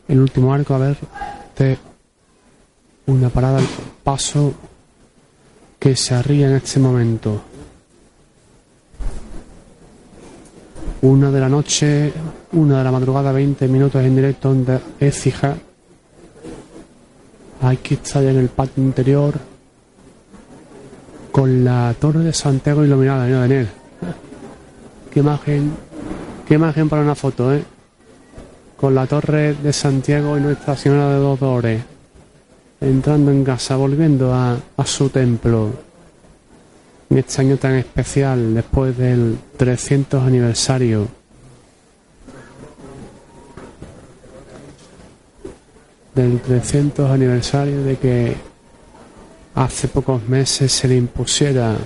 el 0.07 0.21
último 0.21 0.53
arco. 0.53 0.73
A 0.73 0.77
ver, 0.77 0.97
este, 1.49 1.77
una 3.07 3.27
parada 3.27 3.57
al 3.57 3.67
paso 4.01 4.53
que 5.77 5.97
se 5.97 6.15
arría 6.15 6.47
en 6.47 6.55
este 6.55 6.79
momento. 6.79 7.41
Una 11.01 11.29
de 11.29 11.39
la 11.41 11.49
noche, 11.49 12.13
una 12.53 12.77
de 12.77 12.83
la 12.85 12.91
madrugada, 12.93 13.33
20 13.33 13.67
minutos 13.67 14.01
en 14.01 14.15
directo 14.15 14.53
de 14.53 14.79
Écija. 15.01 15.57
Aquí 17.63 17.95
está 17.95 18.21
ya 18.21 18.31
en 18.31 18.37
el 18.37 18.47
patio 18.47 18.81
interior 18.81 19.33
con 21.33 21.65
la 21.65 21.93
torre 21.99 22.21
de 22.21 22.31
Santiago 22.31 22.85
iluminada, 22.85 23.25
mira 23.25 23.39
Daniel. 23.39 23.67
Qué 25.11 25.19
imagen, 25.19 25.82
qué 26.47 26.55
imagen 26.55 26.89
para 26.89 27.01
una 27.01 27.15
foto, 27.15 27.53
¿eh? 27.53 27.63
Con 28.77 28.95
la 28.95 29.07
torre 29.07 29.53
de 29.53 29.71
Santiago 29.71 30.37
y 30.37 30.41
Nuestra 30.41 30.75
Señora 30.75 31.09
de 31.13 31.19
los 31.19 31.39
Dolores. 31.39 31.81
Entrando 32.81 33.31
en 33.31 33.43
casa, 33.43 33.77
volviendo 33.77 34.33
a, 34.33 34.57
a 34.75 34.85
su 34.85 35.09
templo. 35.09 35.69
En 37.09 37.17
este 37.17 37.41
año 37.41 37.57
tan 37.57 37.75
especial, 37.75 38.53
después 38.53 38.97
del 38.97 39.37
300 39.55 40.23
aniversario. 40.23 41.07
Del 46.13 46.41
300 46.41 47.09
aniversario 47.09 47.83
de 47.83 47.97
que 47.97 48.35
hace 49.55 49.87
pocos 49.87 50.27
meses 50.27 50.71
se 50.71 50.87
le 50.87 50.97
impusiera 50.97 51.77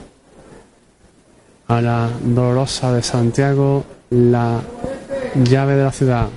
a 1.68 1.82
la 1.82 2.10
dolorosa 2.24 2.94
de 2.94 3.04
Santiago 3.04 3.86
la 4.10 4.62
llave 5.44 5.76
de 5.76 5.84
la 5.84 5.92
ciudad, 5.92 6.28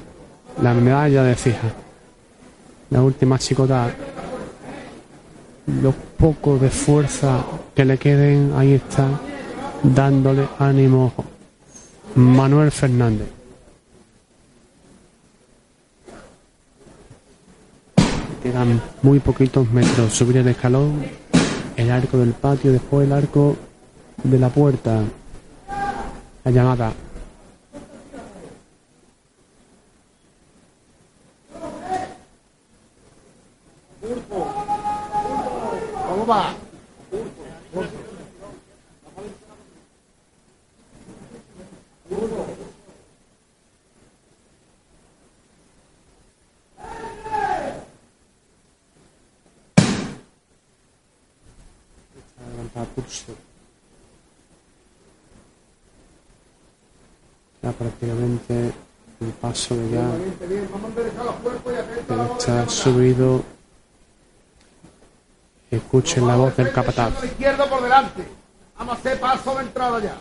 la 0.63 0.75
medalla 0.75 1.23
de 1.23 1.35
fija, 1.35 1.69
la 2.91 3.03
última 3.03 3.39
chicota, 3.39 3.91
los 5.83 5.95
pocos 6.17 6.61
de 6.61 6.71
fuerza 6.71 7.45
que 7.75 7.85
le 7.85 7.99
queden, 7.99 8.53
ahí 8.57 8.75
está, 8.75 9.07
dándole 9.83 10.49
ánimo 10.59 11.13
Manuel 12.15 12.71
Fernández. 12.71 13.29
Quedan 18.43 18.81
muy 19.03 19.21
poquitos 19.21 19.71
metros. 19.71 20.13
Subir 20.13 20.39
el 20.39 20.49
escalón, 20.49 21.05
el 21.77 21.91
arco 21.91 22.19
del 22.19 22.33
patio, 22.33 22.73
después 22.73 23.07
el 23.07 23.13
arco 23.13 23.57
de 24.25 24.39
la 24.39 24.49
puerta. 24.49 25.03
La 26.45 26.51
llamada. 26.51 26.93
Pulso. 52.95 53.35
Ya 57.63 57.73
prácticamente 57.73 58.73
el 59.21 59.33
paso 59.41 59.77
de 59.77 59.91
ya 59.91 60.09
Valiente, 60.09 60.47
bien. 60.47 60.69
Vamos 60.73 60.97
a 60.97 61.01
dejar 61.01 61.25
los 61.25 61.35
cuerpos 61.35 61.73
y 61.73 61.77
atento 61.77 62.15
a 62.15 62.17
la 62.17 62.27
está 62.27 62.69
subido 62.69 63.45
Escuchen 65.71 66.27
la 66.27 66.35
voz 66.35 66.57
del 66.57 66.73
capataz. 66.73 67.23
Izquierdo 67.23 67.69
por 67.69 67.83
delante. 67.83 68.27
Vamos 68.77 68.97
a 68.97 68.99
hacer 68.99 69.21
paso 69.21 69.55
de 69.55 69.63
entrada 69.63 70.01
ya. 70.01 70.17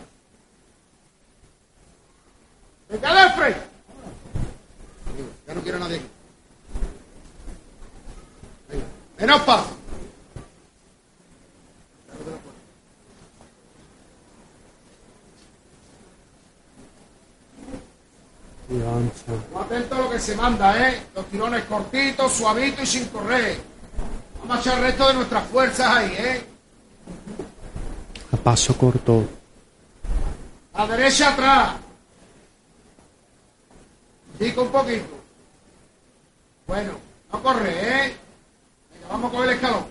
¡Venga, 2.88 3.22
Alfred! 3.22 3.56
Ya 5.46 5.54
no 5.54 5.60
quiero 5.62 5.78
a 5.78 5.80
nadie 5.80 5.96
aquí. 5.96 6.06
Venga, 8.68 8.84
menos 9.18 9.40
paso. 9.42 9.76
Y 18.68 18.82
avanza. 18.82 19.32
Atento 19.64 19.94
a 19.96 19.98
lo 19.98 20.10
que 20.10 20.20
se 20.20 20.36
manda, 20.36 20.88
¿eh? 20.88 21.02
Los 21.12 21.26
tirones 21.26 21.64
cortitos, 21.64 22.32
suavitos 22.32 22.82
y 22.82 22.86
sin 22.86 23.08
correr. 23.08 23.69
Vamos 24.42 24.56
a 24.56 24.60
echar 24.60 24.78
el 24.78 24.84
resto 24.84 25.08
de 25.08 25.14
nuestras 25.14 25.48
fuerzas 25.48 25.86
ahí, 25.86 26.14
¿eh? 26.18 26.44
A 28.32 28.36
paso 28.36 28.76
corto. 28.76 29.24
A 30.74 30.86
derecha 30.86 31.32
atrás. 31.32 31.72
Chico 34.38 34.62
un 34.62 34.68
poquito. 34.68 35.20
Bueno, 36.66 36.92
no 37.32 37.42
corre, 37.42 37.70
¿eh? 37.70 38.16
Venga, 38.92 39.08
vamos 39.10 39.30
con 39.32 39.44
el 39.44 39.50
escalón. 39.50 39.84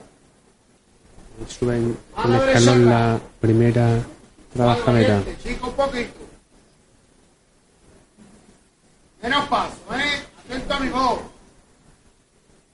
Suben 1.48 1.98
el 2.26 2.34
escalón 2.36 2.86
la 2.86 3.20
primera 3.40 4.00
trabajadera. 4.54 5.22
Chico 5.44 5.68
un 5.68 5.74
poquito. 5.74 6.20
Menos 9.22 9.48
paso, 9.48 9.76
¿eh? 9.94 10.24
Atento 10.46 10.74
a 10.74 10.80
mi 10.80 10.90
voz. 10.90 11.20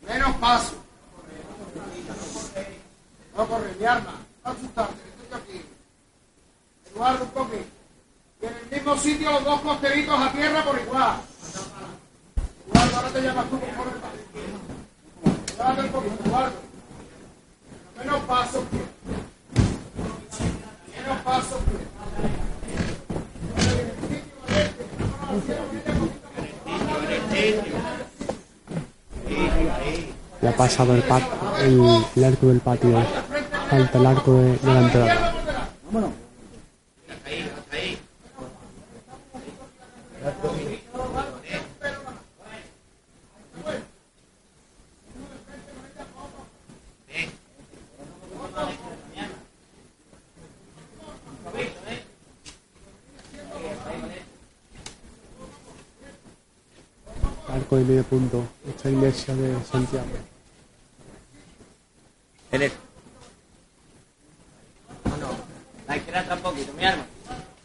Menos 0.07 0.36
paso. 0.38 0.84
No 3.36 3.47
corre, 3.47 3.75
mi 3.77 3.86
arma. 3.86 4.13
No 4.43 4.51
asustarte, 4.51 4.95
estoy 5.21 5.39
aquí. 5.39 5.65
Eduardo, 6.91 7.25
un 7.25 7.31
poquito. 7.31 7.65
Y 8.41 8.45
en 8.45 8.53
el 8.53 8.69
mismo 8.71 8.97
sitio 8.97 9.31
los 9.31 9.43
dos 9.43 9.61
costeritos 9.61 10.19
a 10.19 10.31
tierra 10.31 10.63
por 10.63 10.79
igual. 10.79 11.17
Eduardo, 12.67 12.95
ahora 12.95 13.09
te 13.09 13.21
llamas 13.21 13.49
tú, 13.49 13.59
por 13.59 13.69
favor. 13.69 13.95
Un 15.79 15.89
poquito, 15.89 16.23
Eduardo. 16.25 16.55
Menos 17.97 18.19
paso, 18.21 18.61
pie. 18.65 18.81
Menos 20.95 21.21
paso, 21.23 21.57
pie. 21.59 21.86
Ya 30.41 30.49
ha 30.49 30.53
pasado 30.55 30.93
el, 30.95 31.01
pat- 31.03 31.23
el, 31.63 31.81
el 32.15 32.23
arco 32.23 32.47
del 32.47 32.59
patio. 32.59 32.97
Falta 33.69 33.97
el 33.97 34.05
arco 34.05 34.33
de, 34.33 34.57
de 34.57 34.73
la 34.73 34.79
entrada. 34.81 35.33
Arco 57.66 57.78
de 57.78 57.84
medio 57.84 58.03
punto. 58.03 58.47
Esta 58.70 58.91
iglesia 58.91 59.34
de 59.34 59.57
Santiago. 59.66 60.05
Eres. 62.51 62.72
No, 65.05 65.18
no. 65.18 65.30
La 65.88 65.97
izquierda 65.97 66.20
atrás 66.20 66.38
un 66.38 66.43
poquito, 66.43 66.74
mi 66.74 66.86
arma. 66.86 67.05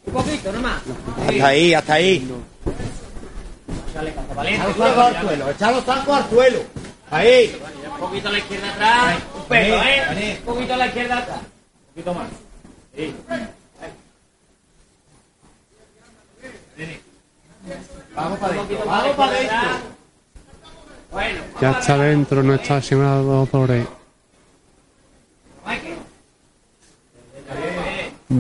Un 0.07 0.13
poquito 0.15 0.53
nomás. 0.53 0.83
Hasta 1.29 1.47
ahí, 1.47 1.75
hasta 1.75 1.93
ahí. 1.93 2.33
Valiente. 4.35 4.71
Echar 4.71 4.79
los 4.79 4.79
tacos 4.79 5.05
al 5.05 5.21
suelo, 5.21 5.51
echar 5.51 5.75
los 5.75 5.85
tacos 5.85 6.17
al 6.17 6.31
suelo. 6.31 6.59
Ahí. 7.11 7.61
Un 7.93 8.01
poquito 8.01 8.29
a 8.29 8.33
la 8.33 8.39
izquierda 8.39 8.73
atrás. 8.73 9.23
Un 9.37 9.45
pelo, 9.45 9.83
¿eh? 9.83 10.39
Un 10.39 10.47
poquito 10.47 10.73
a 10.73 10.77
la 10.79 10.87
izquierda 10.87 11.19
atrás. 11.19 11.41
Un 11.41 11.89
poquito 11.95 12.15
más. 12.15 12.29
Sí. 12.97 13.15
Vamos 18.15 18.39
para 18.39 18.55
adentro, 18.55 18.79
vamos 18.87 19.17
para 19.17 19.33
adentro. 19.33 19.59
Bueno. 21.13 21.41
Ya 21.61 21.71
está 21.73 21.99
dentro 21.99 22.43
señora 22.83 23.19
de 23.19 23.25
los 23.25 23.51
Dolores. 23.51 23.87
Michael. 25.67 25.99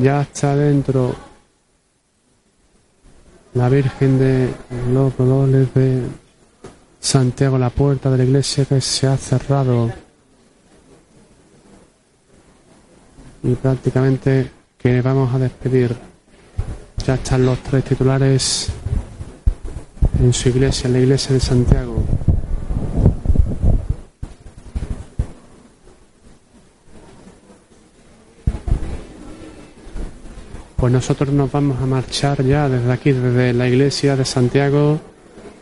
Ya 0.03 0.23
está 0.23 0.57
dentro 0.57 1.15
la 3.55 3.69
Virgen 3.69 4.19
de 4.19 4.55
los 4.93 5.17
Dolores 5.17 5.75
de 5.75 6.03
Santiago, 7.01 7.59
la 7.59 7.71
puerta 7.71 8.11
de 8.11 8.19
la 8.19 8.25
iglesia 8.25 8.65
que 8.65 8.81
se 8.81 9.07
ha 9.07 9.17
cerrado. 9.17 9.93
Y 13.43 13.55
prácticamente 13.55 14.51
que 14.79 15.03
vamos 15.03 15.35
a 15.35 15.39
despedir. 15.39 15.97
Ya 17.05 17.15
están 17.15 17.47
los 17.47 17.59
tres 17.61 17.85
titulares 17.85 18.71
en 20.21 20.33
su 20.33 20.51
iglesia, 20.51 20.87
en 20.89 20.93
la 20.93 20.99
iglesia 21.01 21.35
de 21.35 21.41
Santiago. 21.41 21.97
Pues 30.77 30.93
nosotros 30.93 31.33
nos 31.33 31.53
vamos 31.53 31.81
a 31.81 31.87
marchar 31.87 32.43
ya 32.43 32.69
desde 32.69 32.93
aquí, 32.93 33.13
desde 33.13 33.53
la 33.53 33.69
iglesia 33.69 34.17
de 34.17 34.25
Santiago, 34.25 34.99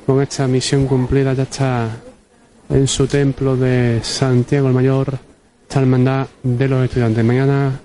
con 0.06 0.22
esta 0.22 0.46
misión 0.46 0.86
cumplida. 0.86 1.32
Ya 1.32 1.42
está 1.42 1.88
en 2.68 2.86
su 2.86 3.06
templo 3.06 3.56
de 3.56 4.00
Santiago 4.02 4.68
el 4.68 4.74
Mayor, 4.74 5.18
esta 5.62 5.80
hermandad 5.80 6.28
de 6.42 6.68
los 6.68 6.84
estudiantes. 6.84 7.24
Mañana, 7.24 7.80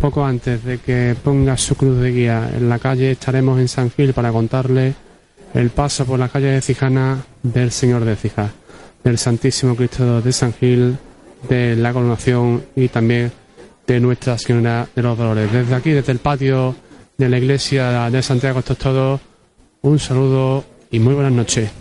poco 0.00 0.24
antes 0.24 0.64
de 0.64 0.78
que 0.78 1.16
ponga 1.22 1.56
su 1.56 1.74
cruz 1.74 2.00
de 2.00 2.12
guía 2.12 2.50
en 2.56 2.68
la 2.68 2.78
calle, 2.78 3.12
estaremos 3.12 3.58
en 3.58 3.68
San 3.68 3.90
Gil 3.90 4.12
para 4.12 4.30
contarle 4.30 4.94
el 5.54 5.70
paso 5.70 6.04
por 6.04 6.18
la 6.18 6.28
calle 6.28 6.48
de 6.48 6.60
Cijana 6.60 7.24
del 7.42 7.70
Señor 7.70 8.04
de 8.04 8.16
Cija, 8.16 8.50
del 9.02 9.18
Santísimo 9.18 9.74
Cristo 9.74 10.20
de 10.20 10.32
San 10.32 10.52
Gil, 10.52 10.96
de 11.48 11.76
la 11.76 11.92
coronación 11.92 12.64
y 12.76 12.88
también 12.88 13.32
de 13.86 14.00
Nuestra 14.00 14.38
Señora 14.38 14.88
de 14.94 15.02
los 15.02 15.16
Dolores. 15.16 15.52
Desde 15.52 15.74
aquí, 15.74 15.90
desde 15.90 16.12
el 16.12 16.18
patio 16.18 16.74
de 17.16 17.28
la 17.28 17.38
iglesia 17.38 18.10
de 18.10 18.22
Santiago, 18.22 18.60
esto 18.60 18.74
es 18.74 18.78
todo. 18.78 19.20
Un 19.82 19.98
saludo 19.98 20.64
y 20.90 21.00
muy 21.00 21.14
buenas 21.14 21.32
noches. 21.32 21.79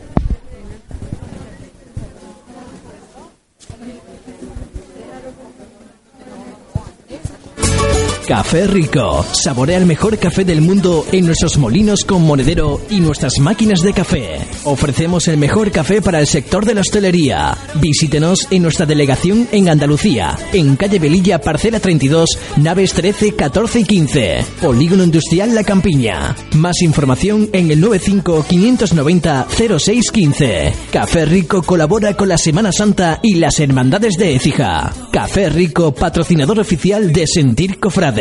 Café 8.30 8.67
Rico. 8.67 9.25
Saborea 9.32 9.80
el 9.80 9.88
mejor 9.88 10.19
café 10.19 10.45
del 10.45 10.61
mundo 10.61 11.03
en 11.11 11.25
nuestros 11.25 11.57
molinos 11.57 12.03
con 12.05 12.21
monedero 12.21 12.80
y 12.91 12.99
nuestras 12.99 13.39
máquinas 13.39 13.82
de 13.82 13.91
café. 13.91 14.38
Ofrecemos 14.65 15.27
el 15.27 15.38
mejor 15.38 15.71
café 15.71 15.99
para 15.99 16.19
el 16.19 16.27
sector 16.27 16.63
de 16.63 16.75
la 16.75 16.82
hostelería. 16.82 17.57
Visítenos 17.82 18.45
en 18.51 18.61
nuestra 18.61 18.86
delegación 18.86 19.47
en 19.51 19.67
Andalucía, 19.67 20.38
en 20.53 20.75
calle 20.75 20.99
Velilla, 20.99 21.41
parcela 21.41 21.80
32, 21.80 22.30
naves 22.57 22.93
13, 22.93 23.34
14 23.34 23.80
y 23.80 23.84
15. 23.86 24.45
Polígono 24.61 25.03
Industrial 25.03 25.55
La 25.55 25.63
Campiña. 25.63 26.36
Más 26.53 26.84
información 26.84 27.49
en 27.51 27.71
el 27.71 27.82
95 27.82 28.45
590 28.47 29.47
0615. 29.49 30.73
Café 30.91 31.25
Rico 31.25 31.63
colabora 31.63 32.13
con 32.13 32.30
la 32.30 32.38
Semana 32.38 32.71
Santa 32.71 33.19
y 33.23 33.36
las 33.39 33.59
Hermandades 33.59 34.13
de 34.19 34.36
Écija. 34.36 34.93
Café 35.11 35.49
Rico, 35.49 35.95
patrocinador 35.95 36.59
oficial 36.59 37.11
de 37.11 37.25
Sentir 37.25 37.80
Cofrade. 37.80 38.18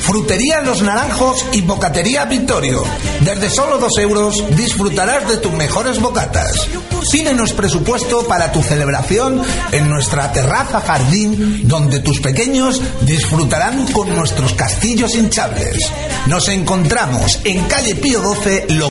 Frutería 0.00 0.60
Los 0.60 0.82
Naranjos 0.82 1.44
y 1.52 1.62
Bocatería 1.62 2.24
Victorio. 2.24 2.84
Desde 3.20 3.50
solo 3.50 3.78
dos 3.78 3.98
euros 3.98 4.42
disfrutarás 4.56 5.28
de 5.28 5.38
tus 5.38 5.52
mejores 5.52 6.00
bocatas. 6.00 6.68
Pídenos 7.10 7.52
presupuesto 7.52 8.26
para 8.26 8.52
tu 8.52 8.62
celebración 8.62 9.42
en 9.72 9.88
nuestra 9.88 10.30
terraza 10.32 10.80
jardín, 10.80 11.66
donde 11.66 12.00
tus 12.00 12.20
pequeños 12.20 12.80
disfrutarán 13.02 13.86
con 13.92 14.14
nuestros 14.14 14.52
castillos 14.54 15.14
hinchables. 15.14 15.90
Nos 16.26 16.48
encontramos 16.48 17.40
en 17.44 17.64
calle 17.64 17.94
Pío 17.94 18.20
12, 18.20 18.66
lo 18.70 18.84